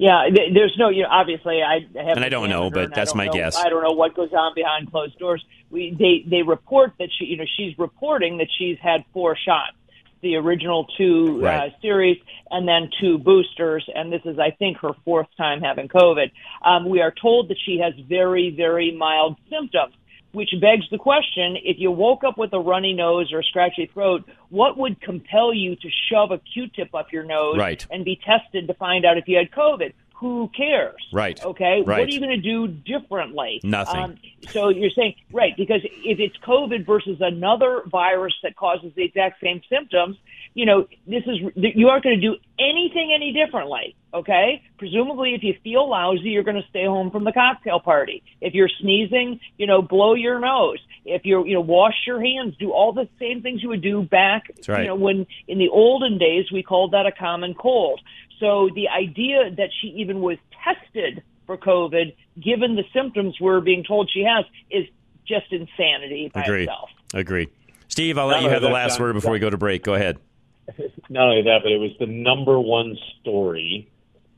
[0.00, 3.26] Yeah, there's no, you know, obviously I have And I don't know, but that's my
[3.26, 3.54] know, guess.
[3.54, 5.44] I don't know what goes on behind closed doors.
[5.68, 9.76] We they they report that she, you know, she's reporting that she's had four shots,
[10.22, 11.70] the original two Right.
[11.70, 12.16] uh, series,
[12.50, 16.30] and then two boosters, and this is I think her fourth time having COVID.
[16.64, 19.92] Um, we are told that she has very very mild symptoms.
[20.32, 23.86] Which begs the question: If you woke up with a runny nose or a scratchy
[23.92, 27.84] throat, what would compel you to shove a Q-tip up your nose Right.
[27.90, 29.92] and be tested to find out if you had COVID?
[30.16, 30.96] Who cares?
[31.12, 31.42] Right.
[31.42, 31.82] Okay.
[31.84, 32.00] Right.
[32.00, 33.58] What are you going to do differently?
[33.64, 34.18] Um, Nothing.
[34.50, 39.40] so you're saying right because if it's COVID versus another virus that causes the exact
[39.40, 40.16] same symptoms,
[40.54, 43.96] you know this is you aren't going to do anything any differently.
[44.12, 44.62] Okay.
[44.78, 48.22] Presumably, if you feel lousy, you're going to stay home from the cocktail party.
[48.40, 50.78] If you're sneezing, you know, blow your nose.
[51.04, 52.56] If you're, you know, wash your hands.
[52.58, 54.80] Do all the same things you would do back, right.
[54.80, 58.00] you know, when in the olden days we called that a common cold.
[58.40, 63.84] So the idea that she even was tested for COVID, given the symptoms we're being
[63.84, 64.86] told she has, is
[65.26, 66.62] just insanity by Agreed.
[66.62, 66.90] itself.
[67.14, 67.50] Agreed.
[67.88, 69.82] Steve, I'll let Not you have the last John- word before we go to break.
[69.82, 70.18] Go ahead.
[71.08, 73.90] Not only that, but it was the number one story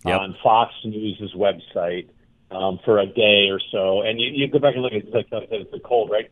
[0.05, 0.19] Yep.
[0.19, 2.09] on Fox News' website
[2.51, 4.03] um, for a day or so.
[4.03, 6.11] And you, you go back and look at it, it's like uh, it's a cold,
[6.11, 6.31] right?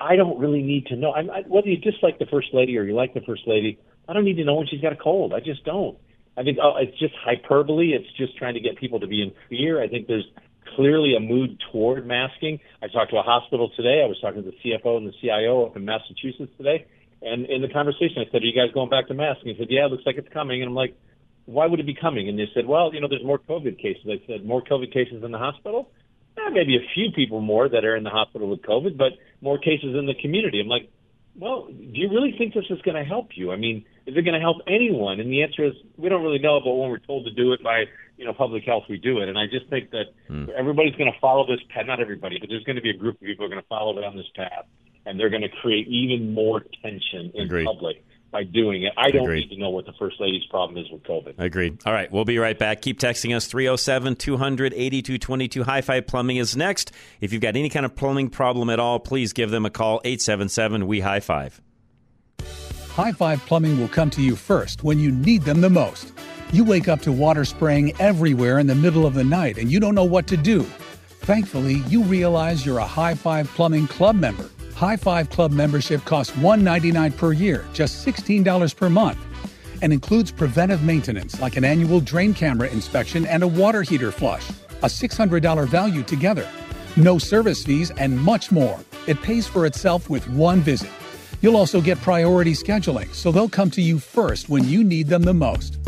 [0.00, 1.12] I don't really need to know.
[1.12, 3.78] I'm, I, whether you dislike the first lady or you like the first lady,
[4.08, 5.32] I don't need to know when she's got a cold.
[5.32, 5.96] I just don't.
[6.36, 7.92] I think oh, it's just hyperbole.
[7.92, 9.80] It's just trying to get people to be in fear.
[9.80, 10.26] I think there's
[10.74, 12.58] clearly a mood toward masking.
[12.82, 14.02] I talked to a hospital today.
[14.02, 16.86] I was talking to the CFO and the CIO up in Massachusetts today.
[17.22, 19.70] And in the conversation, I said, "Are you guys going back to masking?" He said,
[19.70, 20.96] "Yeah, it looks like it's coming." And I'm like,
[21.46, 24.04] "Why would it be coming?" And they said, "Well, you know, there's more COVID cases."
[24.06, 25.90] I said, "More COVID cases in the hospital?"
[26.38, 29.58] Eh, maybe a few people more that are in the hospital with COVID, but more
[29.58, 30.60] cases in the community.
[30.60, 30.88] I'm like,
[31.34, 33.52] well, do you really think this is going to help you?
[33.52, 35.20] I mean, is it going to help anyone?
[35.20, 37.62] And the answer is we don't really know, but when we're told to do it
[37.62, 37.84] by
[38.16, 39.28] you know public health, we do it.
[39.28, 40.12] And I just think that
[40.56, 41.86] everybody's going to follow this path.
[41.86, 43.68] Not everybody, but there's going to be a group of people who are going to
[43.68, 44.66] follow down this path,
[45.06, 47.64] and they're going to create even more tension in Agreed.
[47.66, 48.92] public by doing it.
[48.96, 49.40] I don't Agreed.
[49.50, 51.34] need to know what the first lady's problem is with COVID.
[51.38, 51.78] Agreed.
[51.84, 52.80] All right, we'll be right back.
[52.80, 55.64] Keep texting us 307 200 8222.
[55.64, 56.92] High Five Plumbing is next.
[57.20, 60.00] If you've got any kind of plumbing problem at all, please give them a call
[60.04, 61.60] 877 We High Five.
[62.90, 66.12] High Five Plumbing will come to you first when you need them the most.
[66.52, 69.80] You wake up to water spraying everywhere in the middle of the night and you
[69.80, 70.62] don't know what to do.
[71.22, 74.48] Thankfully, you realize you're a High Five Plumbing Club member.
[74.82, 79.16] High Five Club membership costs 199 per year, just $16 per month,
[79.80, 84.50] and includes preventive maintenance like an annual drain camera inspection and a water heater flush,
[84.82, 86.48] a $600 value together,
[86.96, 88.80] no service fees, and much more.
[89.06, 90.90] It pays for itself with one visit.
[91.42, 95.22] You'll also get priority scheduling, so they'll come to you first when you need them
[95.22, 95.78] the most.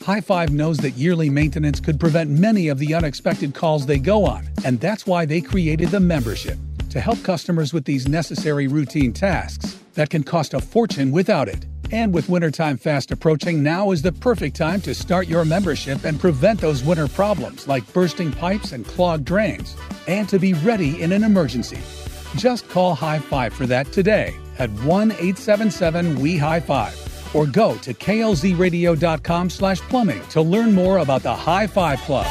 [0.00, 4.24] High Five knows that yearly maintenance could prevent many of the unexpected calls they go
[4.24, 6.58] on, and that's why they created the membership
[6.90, 11.66] to help customers with these necessary routine tasks that can cost a fortune without it.
[11.90, 16.20] And with wintertime fast approaching, now is the perfect time to start your membership and
[16.20, 19.76] prevent those winter problems like bursting pipes and clogged drains,
[20.06, 21.78] and to be ready in an emergency.
[22.36, 27.76] Just call High Five for that today at 1 877 We High Five or go
[27.78, 32.26] to klzradio.com slash plumbing to learn more about the High Five Club.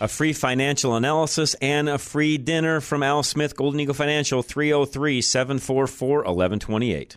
[0.00, 5.20] A free financial analysis, and a free dinner from Al Smith, Golden Eagle Financial, 303
[5.20, 7.16] 744 1128.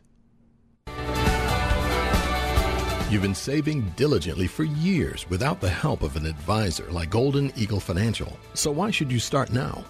[3.12, 7.82] You've been saving diligently for years without the help of an advisor like Golden Eagle
[7.82, 8.40] Financial.
[8.54, 9.84] So why should you start now?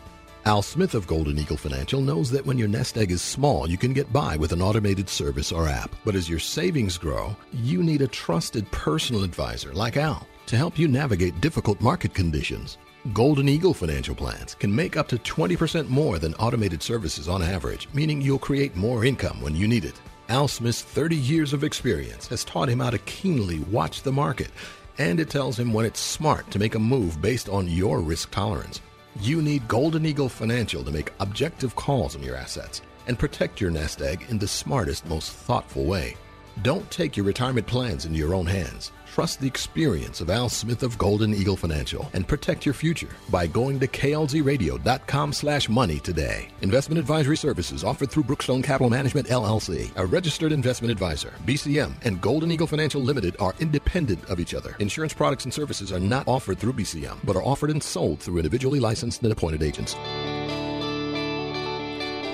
[0.46, 3.78] Al Smith of Golden Eagle Financial knows that when your nest egg is small, you
[3.78, 5.96] can get by with an automated service or app.
[6.04, 10.78] But as your savings grow, you need a trusted personal advisor like Al to help
[10.78, 12.78] you navigate difficult market conditions.
[13.14, 17.88] Golden Eagle Financial Plans can make up to 20% more than automated services on average,
[17.93, 20.02] meaning you'll create more income when you need it.
[20.28, 24.49] Al Smith's 30 years of experience has taught him how to keenly watch the market,
[24.97, 28.30] and it tells him when it's smart to make a move based on your risk
[28.32, 28.82] tolerance.
[29.22, 33.72] You need Golden Eagle Financial to make objective calls on your assets and protect your
[33.72, 36.18] nest egg in the smartest, most thoughtful way.
[36.62, 38.91] Don't take your retirement plans into your own hands.
[39.12, 43.47] Trust the experience of Al Smith of Golden Eagle Financial and protect your future by
[43.47, 46.49] going to klzradio.com slash money today.
[46.62, 51.34] Investment advisory services offered through Brookstone Capital Management LLC, a registered investment advisor.
[51.45, 54.76] BCM and Golden Eagle Financial Limited are independent of each other.
[54.80, 58.38] Insurance products and services are not offered through BCM, but are offered and sold through
[58.38, 59.95] individually licensed and appointed agents.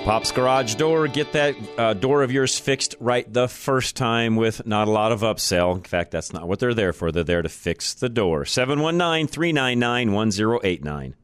[0.04, 1.08] Pop's Garage Door.
[1.08, 5.12] Get that uh, door of yours fixed right the first time with not a lot
[5.12, 5.76] of upsell.
[5.76, 7.12] In fact, that's not what they're there for.
[7.12, 8.44] They're there to fix the door.
[8.44, 11.14] 719 399 1089.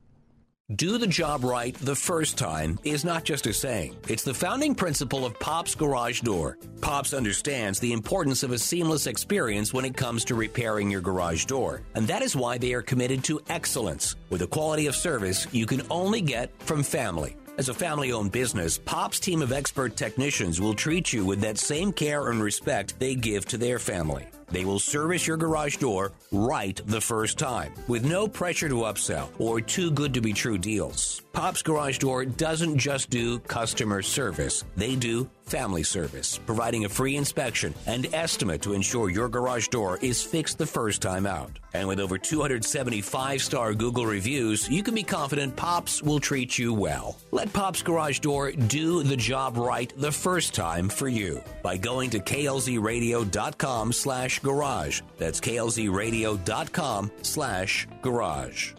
[0.74, 3.96] Do the job right the first time is not just a saying.
[4.08, 6.56] It's the founding principle of Pop's Garage Door.
[6.80, 11.44] Pop's understands the importance of a seamless experience when it comes to repairing your garage
[11.44, 11.82] door.
[11.94, 15.66] And that is why they are committed to excellence with a quality of service you
[15.66, 17.36] can only get from family.
[17.56, 21.56] As a family owned business, Pop's team of expert technicians will treat you with that
[21.56, 24.26] same care and respect they give to their family.
[24.50, 29.28] They will service your garage door right the first time with no pressure to upsell
[29.38, 31.23] or too good to be true deals.
[31.34, 37.16] Pop's Garage Door doesn't just do customer service, they do family service, providing a free
[37.16, 41.58] inspection and estimate to ensure your garage door is fixed the first time out.
[41.74, 46.72] And with over 275 star Google reviews, you can be confident Pops will treat you
[46.72, 47.18] well.
[47.32, 52.10] Let Pops Garage Door do the job right the first time for you by going
[52.10, 55.00] to klzradio.com slash garage.
[55.18, 58.74] That's klzradio.com slash garage.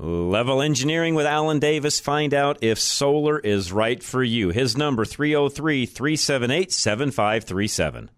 [0.00, 1.98] Level Engineering with Alan Davis.
[1.98, 4.50] Find out if solar is right for you.
[4.50, 8.10] His number 303 378 7537.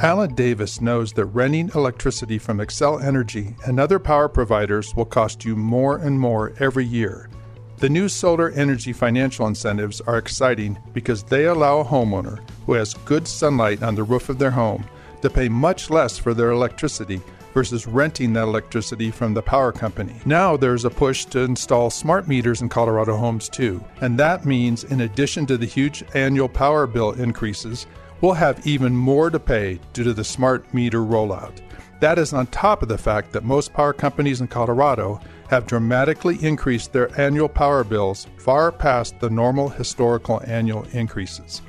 [0.00, 5.44] Alan Davis knows that renting electricity from Xcel Energy and other power providers will cost
[5.44, 7.28] you more and more every year.
[7.76, 12.94] The new solar energy financial incentives are exciting because they allow a homeowner who has
[12.94, 14.86] good sunlight on the roof of their home
[15.20, 17.20] to pay much less for their electricity
[17.54, 20.14] versus renting that electricity from the power company.
[20.24, 24.84] Now there's a push to install smart meters in Colorado homes too, and that means
[24.84, 27.86] in addition to the huge annual power bill increases,
[28.20, 31.60] we'll have even more to pay due to the smart meter rollout.
[32.00, 36.36] That is on top of the fact that most power companies in Colorado have dramatically
[36.44, 41.62] increased their annual power bills far past the normal historical annual increases.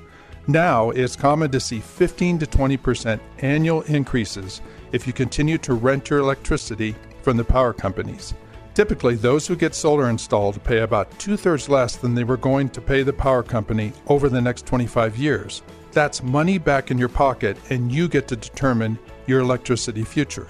[0.47, 4.61] Now, it's common to see 15 to 20% annual increases
[4.91, 8.33] if you continue to rent your electricity from the power companies.
[8.73, 12.69] Typically, those who get solar installed pay about two thirds less than they were going
[12.69, 15.61] to pay the power company over the next 25 years.
[15.91, 20.47] That's money back in your pocket, and you get to determine your electricity future.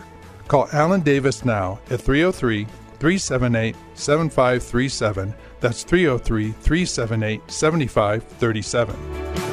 [0.47, 2.65] Call Alan Davis now at 303
[2.99, 5.33] 378 7537.
[5.59, 9.48] That's 303 378 7537.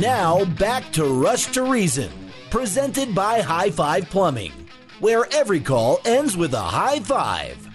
[0.00, 2.10] Now back to Rush to Reason,
[2.48, 4.52] presented by High Five Plumbing,
[4.98, 7.68] where every call ends with a high five.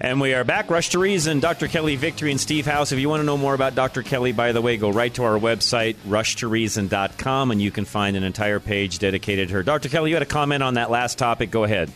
[0.00, 0.70] And we are back.
[0.70, 1.68] Rush to Reason, Dr.
[1.68, 2.90] Kelly Victory and Steve House.
[2.90, 4.02] If you want to know more about Dr.
[4.02, 8.22] Kelly, by the way, go right to our website, rushtoreason.com, and you can find an
[8.24, 9.62] entire page dedicated to her.
[9.62, 9.90] Dr.
[9.90, 11.50] Kelly, you had a comment on that last topic.
[11.50, 11.92] Go ahead.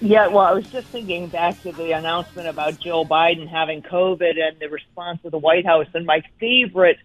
[0.00, 4.40] Yeah, well, I was just thinking back to the announcement about Joe Biden having COVID
[4.40, 5.88] and the response of the White House.
[5.92, 6.96] And my favorite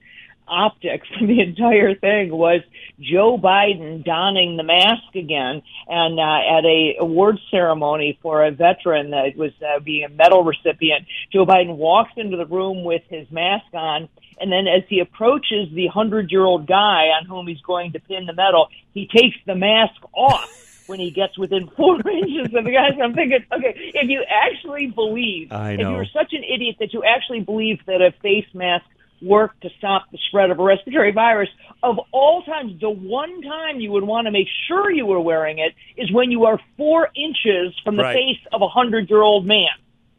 [0.52, 2.62] optic from the entire thing was
[3.00, 9.12] Joe Biden donning the mask again, and uh, at a award ceremony for a veteran
[9.12, 13.30] that was uh, being a medal recipient, Joe Biden walks into the room with his
[13.32, 14.10] mask on.
[14.40, 18.00] And then as he approaches the hundred year old guy on whom he's going to
[18.00, 22.64] pin the medal, he takes the mask off when he gets within four inches of
[22.64, 22.90] the guy.
[23.02, 27.42] I'm thinking, okay, if you actually believe, if you're such an idiot that you actually
[27.42, 28.86] believe that a face mask
[29.22, 31.50] work to stop the spread of a respiratory virus.
[31.84, 35.60] Of all times, the one time you would want to make sure you were wearing
[35.60, 38.16] it is when you are four inches from the Right.
[38.16, 39.70] face of a hundred year old man.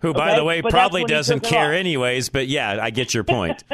[0.03, 0.37] Who, by Okay?
[0.37, 2.29] the way, But probably doesn't care anyways.
[2.29, 3.63] But yeah, I get your point.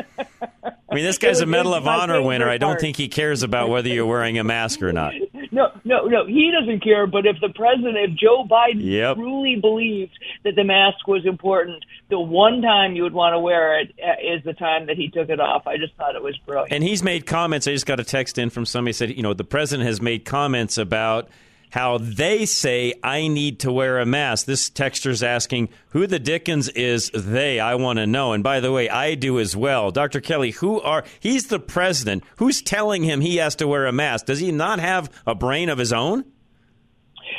[0.91, 2.49] I mean, this guy's a Medal of Honor winner.
[2.49, 5.12] I don't think he cares about whether you're wearing a mask or not.
[5.51, 6.26] No, no, no.
[6.26, 7.07] He doesn't care.
[7.07, 9.16] But if the president, if Joe Biden Yep.
[9.16, 10.12] truly believed
[10.45, 14.45] that the mask was important, the one time you would want to wear it uh,
[14.45, 15.66] the time that he took it off.
[15.66, 16.70] I just thought it was brilliant.
[16.72, 17.66] And he's made comments.
[17.66, 20.26] I just got a text in from somebody said, you know, the president has made
[20.26, 21.29] comments about
[21.71, 24.47] how they say I need to wear a mask.
[24.47, 27.61] This texter's asking who the Dickens is they.
[27.61, 28.33] I want to know.
[28.33, 29.91] And by the way, I do as well.
[29.91, 30.21] Dr.
[30.21, 32.25] Kelly, who are he's the president.
[32.37, 34.27] Who's telling him he has to wear a mask?
[34.27, 36.25] Does he not have a brain of his own?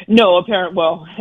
[0.07, 0.75] No, apparent.
[0.75, 1.05] Well,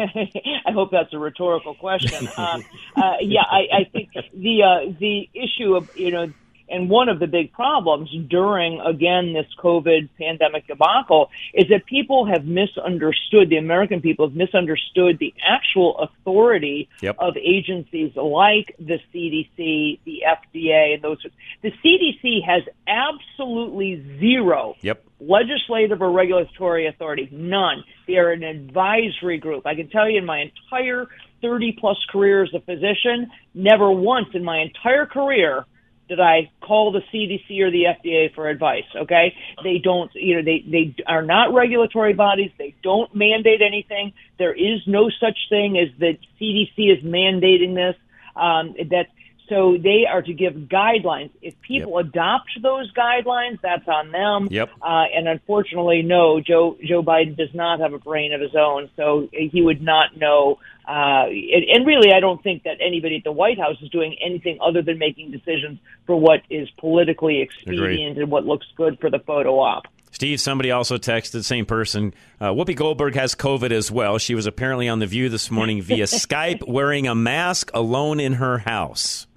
[0.67, 2.29] I hope that's a rhetorical question.
[2.37, 2.65] um,
[2.97, 6.33] uh, yeah, I, I think the uh, the issue of you know,
[6.71, 12.27] and one of the big problems during again this COVID pandemic debacle is that people
[12.27, 13.51] have misunderstood.
[13.51, 17.17] The American people have misunderstood the actual authority Yep.
[17.19, 21.19] of agencies like the CDC, the FDA, and those.
[21.63, 25.05] The CDC has absolutely zero Yep.
[25.21, 27.29] legislative or regulatory authority.
[27.31, 27.85] None.
[28.07, 29.67] They are an advisory group.
[29.67, 31.07] I can tell you in my entire
[31.43, 35.65] 30 plus career as a physician, never once in my entire career
[36.09, 38.85] did I call the CDC or the FDA for advice.
[38.97, 39.35] Okay.
[39.63, 42.51] They don't, you know, they, they are not regulatory bodies.
[42.59, 44.13] They don't mandate anything.
[44.39, 47.97] There is no such thing as the CDC is mandating this.
[48.37, 49.07] Um, that
[49.49, 51.31] so they are to give guidelines.
[51.41, 54.49] If people adopt those guidelines, that's on them.
[54.51, 54.71] Yep.
[54.83, 58.91] Uh, and unfortunately, no, Joe Joe Biden does not have a brain of his own,
[58.97, 60.59] so he would not know.
[60.87, 64.17] Uh, and, and really, I don't think that anybody at the White House is doing
[64.25, 69.11] anything other than making decisions for what is politically expedient and what looks good for
[69.11, 69.87] the photo op.
[70.11, 72.13] Steve, somebody also texted, same person.
[72.41, 74.19] Uh, Whoopi Goldberg has COVID as well.
[74.19, 78.33] She was apparently on The View this morning via Skype wearing a mask alone in
[78.35, 79.28] her house.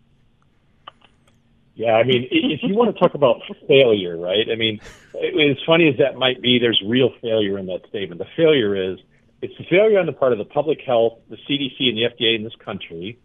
[1.82, 4.46] Yeah, I mean, if you want to talk about failure, right?
[4.52, 4.80] I mean,
[5.16, 8.20] as funny as that might be, there's real failure in that statement.
[8.20, 9.00] The failure is
[9.42, 12.36] it's the failure on the part of the public health, the CDC, and the FDA
[12.36, 13.18] in this country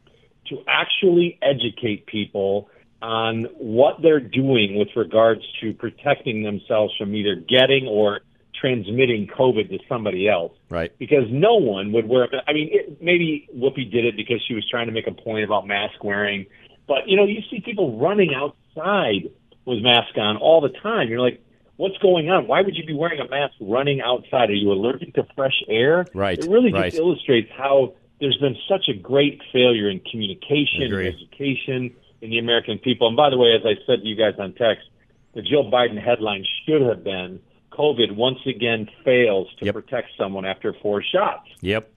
[0.48, 2.70] to actually educate people
[3.02, 8.20] on what they're doing with regards to protecting themselves from either getting or
[8.58, 10.52] transmitting COVID to somebody else.
[10.70, 10.96] Right.
[10.98, 12.26] Because no one would wear.
[12.48, 15.44] I mean, it, maybe Whoopi did it because she was trying to make a point
[15.44, 16.46] about mask wearing.
[16.86, 19.30] But you know, you see people running outside
[19.64, 21.08] with mask on all the time.
[21.08, 21.42] You're like,
[21.76, 22.46] what's going on?
[22.46, 24.50] Why would you be wearing a mask running outside?
[24.50, 26.06] Are you allergic to fresh air?
[26.14, 26.84] Right, It really right.
[26.92, 32.38] just illustrates how there's been such a great failure in communication, and education in the
[32.38, 33.08] American people.
[33.08, 34.88] And by the way, as I said to you guys on text,
[35.34, 37.40] the Joe Biden headline should have been
[37.72, 41.90] COVID once again fails to protect someone after four shots Yep.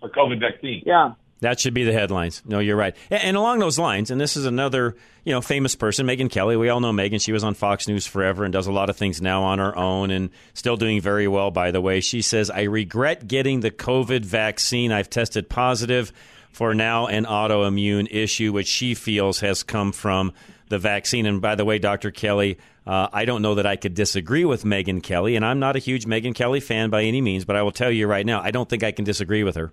[0.00, 0.82] for COVID vaccine.
[0.84, 1.12] Yeah.
[1.42, 2.40] That should be the headlines.
[2.46, 2.94] No, you're right.
[3.10, 6.56] And along those lines, and this is another, you know, famous person, Megyn Kelly.
[6.56, 7.20] We all know Megyn.
[7.20, 9.76] She was on Fox News forever and does a lot of things now on her
[9.76, 12.00] own and still doing very well, by the way.
[12.00, 14.92] She says, I regret getting the COVID vaccine.
[14.92, 16.12] I've tested positive
[16.52, 20.32] for now an autoimmune issue, which she feels has come from
[20.68, 21.26] the vaccine.
[21.26, 22.12] And by the way, Dr.
[22.12, 25.74] Kelly, uh, I don't know that I could disagree with Megyn Kelly, and I'm not
[25.74, 28.40] a huge Megyn Kelly fan by any means, but I will tell you right now,
[28.40, 29.72] I don't think I can disagree with her.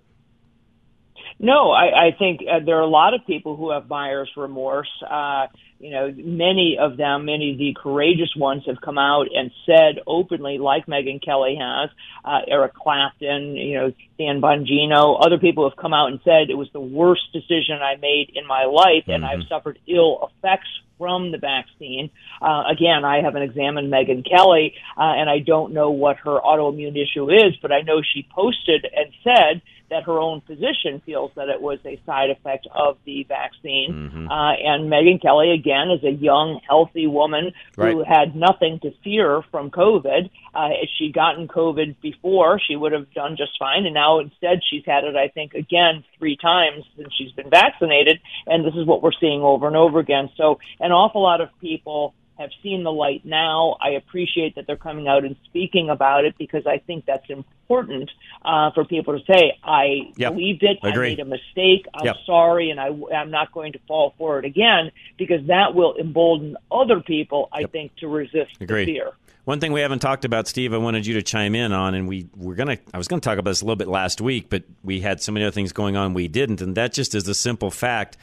[1.40, 4.90] No, I, I think uh, there are a lot of people who have buyer's remorse.
[5.10, 5.48] Uh,
[5.80, 10.04] you know, many of them, many of the courageous ones have come out and said
[10.06, 11.90] openly, like Megyn Kelly has,
[12.26, 16.58] uh, Eric Clapton, you know, Dan Bongino, other people have come out and said it
[16.58, 20.68] was the worst decision I made in my life and I've suffered ill effects
[20.98, 22.10] from the vaccine.
[22.42, 27.02] Uh, again, I haven't examined Megyn Kelly, uh, and I don't know what her autoimmune
[27.02, 31.50] issue is, but I know she posted and said that her own physician feels that
[31.50, 34.28] it was a side effect of the vaccine.
[34.30, 38.08] Uh, and Megyn Kelly, again, is a young, healthy woman who Right.
[38.08, 40.30] had nothing to fear from COVID.
[40.54, 43.86] Uh, if she'd gotten COVID before, she would have done just fine.
[43.86, 48.20] And now instead, she's had it, I think, again, three times since she's been vaccinated.
[48.48, 50.30] And this is what we're seeing over and over again.
[50.38, 53.76] So an awful lot of people have seen the light now.
[53.82, 58.10] I appreciate that they're coming out and speaking about it because I think that's important
[58.46, 60.32] uh, for people to say, I Yep.
[60.34, 61.08] believed it, Agree.
[61.08, 62.16] I made a mistake, I'm Yep.
[62.26, 66.56] sorry, and I, I'm not going to fall for it again because that will embolden
[66.72, 68.88] other people, I think, to resist Agreed.
[68.88, 69.12] the fear.
[69.44, 72.08] One thing we haven't talked about, Steve, I wanted you to chime in on, and
[72.08, 72.78] we we're gonna.
[72.94, 75.32] I was gonna talk about this a little bit last week, but we had so
[75.32, 78.16] many other things going on, we didn't, and that just is the simple fact.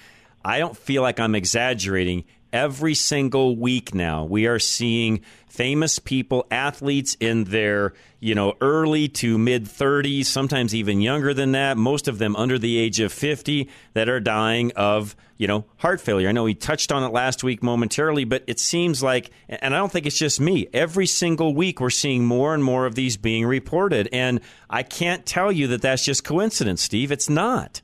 [0.45, 2.25] I don't feel like I'm exaggerating.
[2.53, 4.25] Every single week now.
[4.25, 5.23] We are seeing
[5.57, 11.53] famous people, athletes in their, you know, early to mid 30s, sometimes even younger than
[11.53, 15.65] that, most of them under the age of 50 that are dying of, you know,
[15.79, 16.29] heart failure.
[16.29, 19.79] I know we touched on it last week momentarily, but it seems like and I
[19.79, 20.69] don't think it's just me.
[20.75, 25.25] Every single week we're seeing more and more of these being reported and I can't
[25.25, 27.11] tell you that that's just coincidence, Steve.
[27.11, 27.81] It's not.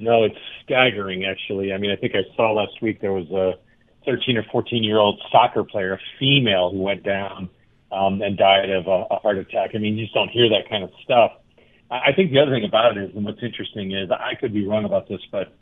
[0.00, 1.72] No, it's staggering actually.
[1.72, 3.58] I mean, I think I saw last week there was a
[4.04, 7.48] 13 or 14 year old soccer player, a female who went down
[7.92, 9.70] um, and died of a, a heart attack.
[9.74, 11.32] I mean, you just don't hear that kind of stuff.
[11.90, 14.52] I, I think the other thing about it is, and what's interesting is, I could
[14.52, 15.54] be wrong about this, but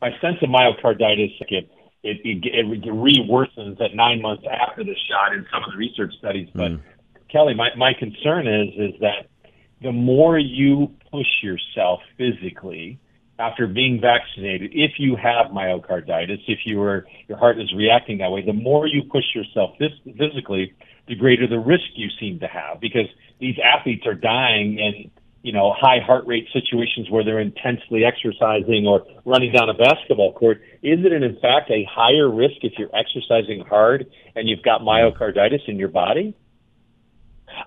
[0.00, 1.68] my sense of myocarditis, it,
[2.02, 6.12] it, it, it re-worsens at nine months after the shot in some of the research
[6.18, 6.48] studies.
[6.54, 6.80] But mm.
[7.30, 9.28] Kelly, my, my concern is, is that
[9.82, 12.98] the more you push yourself physically,
[13.38, 18.30] after being vaccinated, if you have myocarditis, if you are, your heart is reacting that
[18.30, 20.72] way, the more you push yourself physically,
[21.08, 23.06] the greater the risk you seem to have because
[23.40, 25.10] these athletes are dying in,
[25.42, 30.32] you know, high heart rate situations where they're intensely exercising or running down a basketball
[30.32, 30.62] court.
[30.82, 34.06] Is it in fact a higher risk if you're exercising hard
[34.36, 36.34] and you've got myocarditis in your body?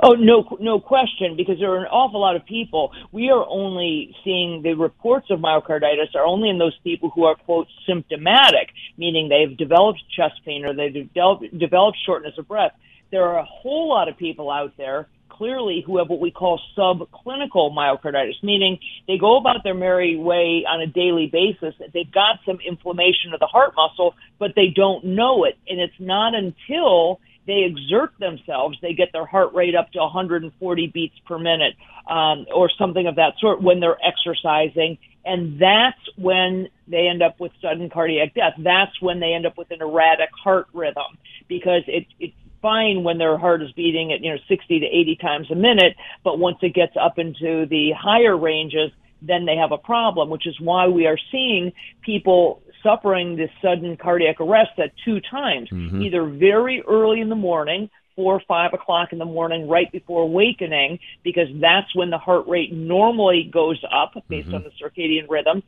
[0.01, 1.35] Oh no, no question.
[1.35, 2.91] Because there are an awful lot of people.
[3.11, 7.35] We are only seeing the reports of myocarditis are only in those people who are
[7.35, 12.73] quote symptomatic, meaning they've developed chest pain or they've developed, developed shortness of breath.
[13.11, 16.59] There are a whole lot of people out there clearly who have what we call
[16.77, 21.75] subclinical myocarditis, meaning they go about their merry way on a daily basis.
[21.93, 25.57] They've got some inflammation of the heart muscle, but they don't know it.
[25.67, 30.87] And it's not until they exert themselves, they get their heart rate up to 140
[30.87, 31.75] beats per minute
[32.07, 34.97] um, or something of that sort when they're exercising.
[35.25, 38.53] And that's when they end up with sudden cardiac death.
[38.57, 41.17] That's when they end up with an erratic heart rhythm
[41.47, 45.17] because it, it's fine when their heart is beating at, you know, 60 to 80
[45.21, 45.95] times a minute.
[46.23, 48.91] But once it gets up into the higher ranges,
[49.21, 51.71] then they have a problem, which is why we are seeing
[52.01, 56.01] people suffering this sudden cardiac arrest at two times, mm-hmm.
[56.01, 60.23] either very early in the morning, four or five o'clock in the morning, right before
[60.23, 64.55] awakening, because that's when the heart rate normally goes up based mm-hmm.
[64.55, 65.63] on the circadian rhythm,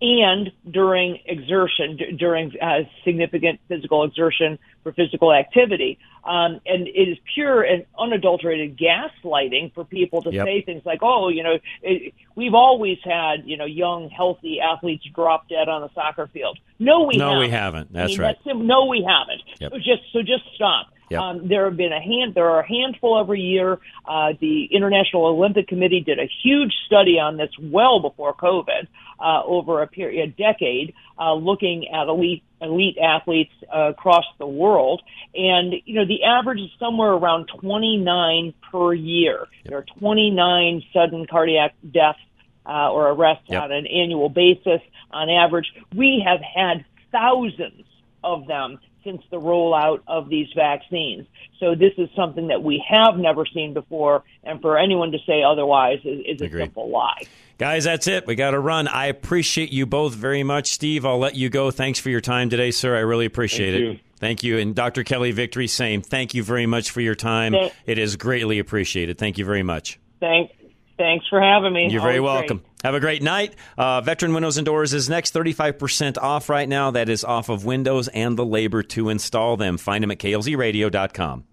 [0.00, 5.98] and during exertion, d- during uh, significant physical exertion for physical activity.
[6.24, 10.44] Um, and it is pure and unadulterated gaslighting for people to yep.
[10.44, 15.04] say things like, oh, you know, it, we've always had, you know, young, healthy athletes
[15.14, 16.58] drop dead on the soccer field.
[16.78, 17.40] No, we no, haven't.
[17.40, 17.92] we haven't.
[17.92, 18.36] That's I mean, right.
[18.44, 19.42] That's, no, we haven't.
[19.60, 19.72] Yep.
[19.72, 20.88] So just, so just stop.
[21.08, 21.20] Yep.
[21.20, 22.34] Um, there have been a hand.
[22.34, 23.78] There are a handful every year.
[24.04, 28.88] Uh, the International Olympic Committee did a huge study on this well before COVID,
[29.20, 34.46] uh, over a period, a decade, uh, looking at elite elite athletes uh, across the
[34.46, 35.02] world.
[35.34, 39.46] And you know, the average is somewhere around 29 per year.
[39.64, 39.70] Yep.
[39.70, 42.18] There are 29 sudden cardiac deaths
[42.66, 43.62] uh, or arrests yep.
[43.62, 44.80] on an annual basis
[45.10, 45.72] on average.
[45.94, 47.84] We have had thousands
[48.24, 51.26] of them since the rollout of these vaccines.
[51.60, 55.42] So this is something that we have never seen before, and for anyone to say
[55.42, 57.22] otherwise is, is a simple lie.
[57.58, 58.26] Guys, that's it.
[58.26, 58.86] We got to run.
[58.86, 60.72] I appreciate you both very much.
[60.72, 61.70] Steve, I'll let you go.
[61.70, 62.94] Thanks for your time today, sir.
[62.94, 63.92] I really appreciate Thank it.
[63.92, 63.98] You.
[64.18, 64.58] Thank you.
[64.58, 65.04] And Dr.
[65.04, 66.02] Kelly Victory, same.
[66.02, 67.52] Thank you very much for your time.
[67.52, 69.16] Thank- it is greatly appreciated.
[69.16, 69.98] Thank you very much.
[70.20, 70.52] Thanks.
[70.98, 71.88] Thanks for having me.
[71.90, 72.58] You're very welcome.
[72.58, 72.65] great.
[72.84, 73.54] Have a great night.
[73.76, 76.90] Uh, Veteran Windows and Doors is next, 35% off right now.
[76.90, 79.78] That is off of Windows and the labor to install them.
[79.78, 81.44] Find them at klzradio.com.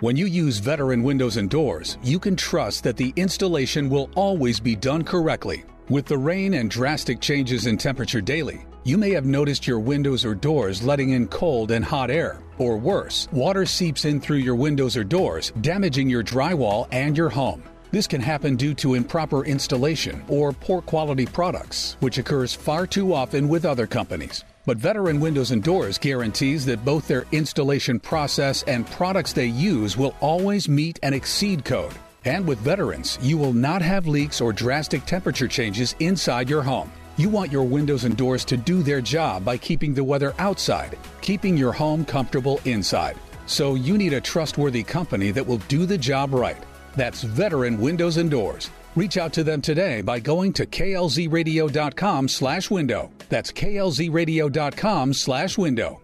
[0.00, 4.58] When you use veteran windows and doors, you can trust that the installation will always
[4.58, 5.64] be done correctly.
[5.88, 10.24] With the rain and drastic changes in temperature daily, you may have noticed your windows
[10.24, 12.40] or doors letting in cold and hot air.
[12.58, 17.28] Or worse, water seeps in through your windows or doors, damaging your drywall and your
[17.28, 17.62] home.
[17.92, 23.12] This can happen due to improper installation or poor quality products, which occurs far too
[23.12, 24.44] often with other companies.
[24.64, 29.98] But Veteran Windows and Doors guarantees that both their installation process and products they use
[29.98, 31.92] will always meet and exceed code.
[32.24, 36.90] And with veterans, you will not have leaks or drastic temperature changes inside your home.
[37.18, 40.96] You want your windows and doors to do their job by keeping the weather outside,
[41.20, 43.18] keeping your home comfortable inside.
[43.44, 46.56] So you need a trustworthy company that will do the job right.
[46.96, 48.70] That's Veteran Windows and Doors.
[48.94, 53.10] Reach out to them today by going to klzradio.com slash window.
[53.28, 56.00] That's klzradio.com slash window.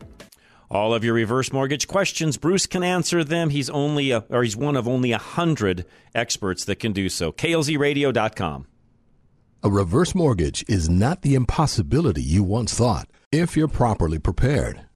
[0.71, 3.51] All of your reverse mortgage questions, Bruce can answer them.
[3.51, 7.33] He's only a, or he's one of only a hundred experts that can do so.
[7.33, 8.67] klzradio.com.
[9.63, 14.88] A reverse mortgage is not the impossibility you once thought if you're properly prepared.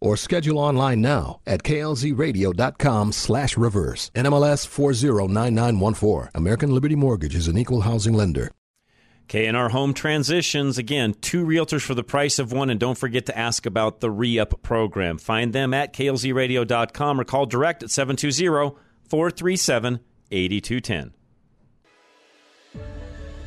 [0.00, 4.10] or schedule online now at klzradio.com slash reverse.
[4.14, 6.30] NMLS 409914.
[6.34, 8.50] American Liberty Mortgage is an equal housing lender.
[9.24, 12.98] okay and our Home Transitions, again, two realtors for the price of one, and don't
[12.98, 15.18] forget to ask about the re-up program.
[15.18, 17.90] Find them at klzradio.com or call direct at
[19.10, 21.12] 720-437-8210.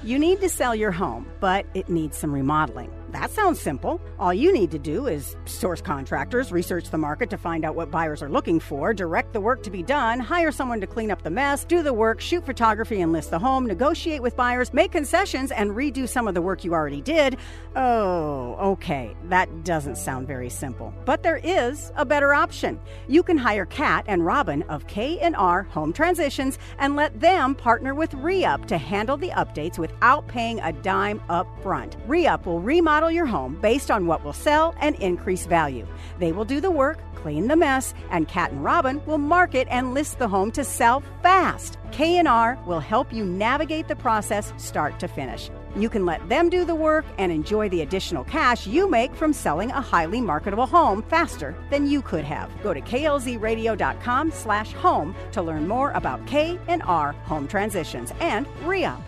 [0.03, 2.91] You need to sell your home, but it needs some remodeling.
[3.13, 4.01] That sounds simple.
[4.17, 7.91] All you need to do is source contractors, research the market to find out what
[7.91, 11.21] buyers are looking for, direct the work to be done, hire someone to clean up
[11.21, 14.91] the mess, do the work, shoot photography and list the home, negotiate with buyers, make
[14.91, 17.37] concessions, and redo some of the work you already did.
[17.75, 19.15] Oh, okay.
[19.25, 20.91] That doesn't sound very simple.
[21.05, 22.79] But there is a better option.
[23.07, 28.11] You can hire Kat and Robin of K&R Home Transitions and let them partner with
[28.11, 31.95] ReUp to handle the updates without paying a dime up front.
[32.07, 35.87] ReUp will remodel your home based on what will sell and increase value.
[36.19, 39.93] They will do the work, clean the mess, and Kat and Robin will market and
[39.93, 41.77] list the home to sell fast.
[41.91, 45.49] K&R will help you navigate the process start to finish.
[45.75, 49.33] You can let them do the work and enjoy the additional cash you make from
[49.33, 52.51] selling a highly marketable home faster than you could have.
[52.61, 59.01] Go to klzradio.com slash home to learn more about K&R Home Transitions and re-up.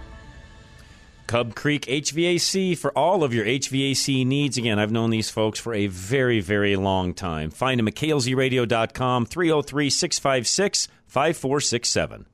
[1.27, 4.57] Cub Creek HVAC for all of your HVAC needs.
[4.57, 7.51] Again, I've known these folks for a very, very long time.
[7.51, 12.25] Find them at klzradio.com, 303 656 5467.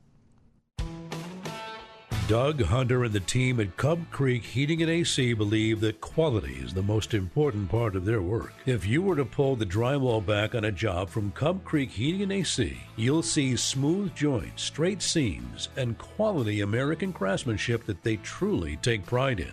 [2.32, 6.73] Doug Hunter and the team at Cub Creek Heating and AC believe that quality is
[6.73, 8.53] the most important part of their work.
[8.65, 12.21] If you were to pull the drywall back on a job from Cub Creek Heating
[12.21, 18.77] and AC, you'll see smooth joints, straight seams, and quality American craftsmanship that they truly
[18.77, 19.51] take pride in.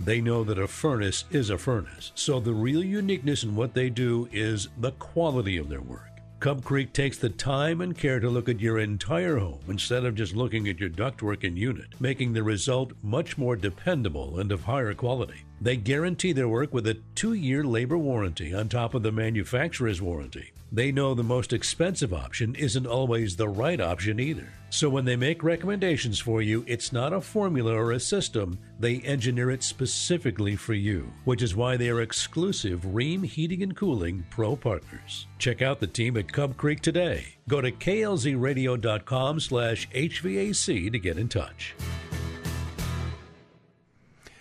[0.00, 3.88] They know that a furnace is a furnace, so the real uniqueness in what they
[3.88, 6.13] do is the quality of their work.
[6.44, 10.14] Cub Creek takes the time and care to look at your entire home instead of
[10.14, 14.62] just looking at your ductwork and unit, making the result much more dependable and of
[14.62, 15.42] higher quality.
[15.64, 20.02] They guarantee their work with a two year labor warranty on top of the manufacturer's
[20.02, 20.52] warranty.
[20.70, 24.52] They know the most expensive option isn't always the right option either.
[24.68, 28.58] So when they make recommendations for you, it's not a formula or a system.
[28.78, 33.74] They engineer it specifically for you, which is why they are exclusive Rheem Heating and
[33.74, 35.26] Cooling Pro partners.
[35.38, 37.36] Check out the team at Cub Creek today.
[37.48, 41.74] Go to klzradio.com slash HVAC to get in touch.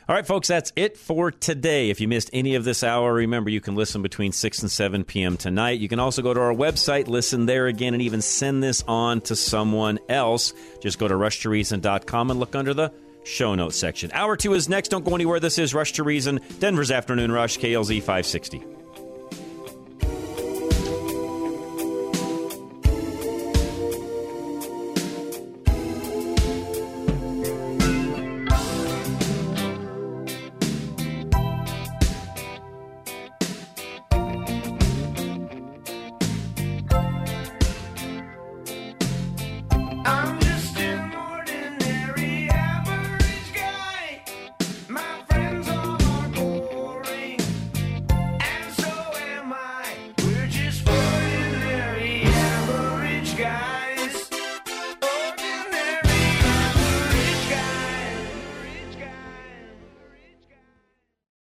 [0.06, 1.90] All right, folks, that's it for today.
[1.90, 5.06] If you missed any of this hour, remember you can listen between 6 and 7
[5.06, 5.38] p.m.
[5.38, 5.80] tonight.
[5.80, 9.22] You can also go to our website, listen there again, and even send this on
[9.22, 10.52] to someone else.
[10.82, 12.92] Just go to rushtoreason.com and look under the
[13.24, 14.12] show notes section.
[14.14, 14.90] Hour two is next.
[14.90, 15.40] Don't go anywhere.
[15.40, 18.83] This is Rush to Reason, Denver's Afternoon Rush, KLZ 560.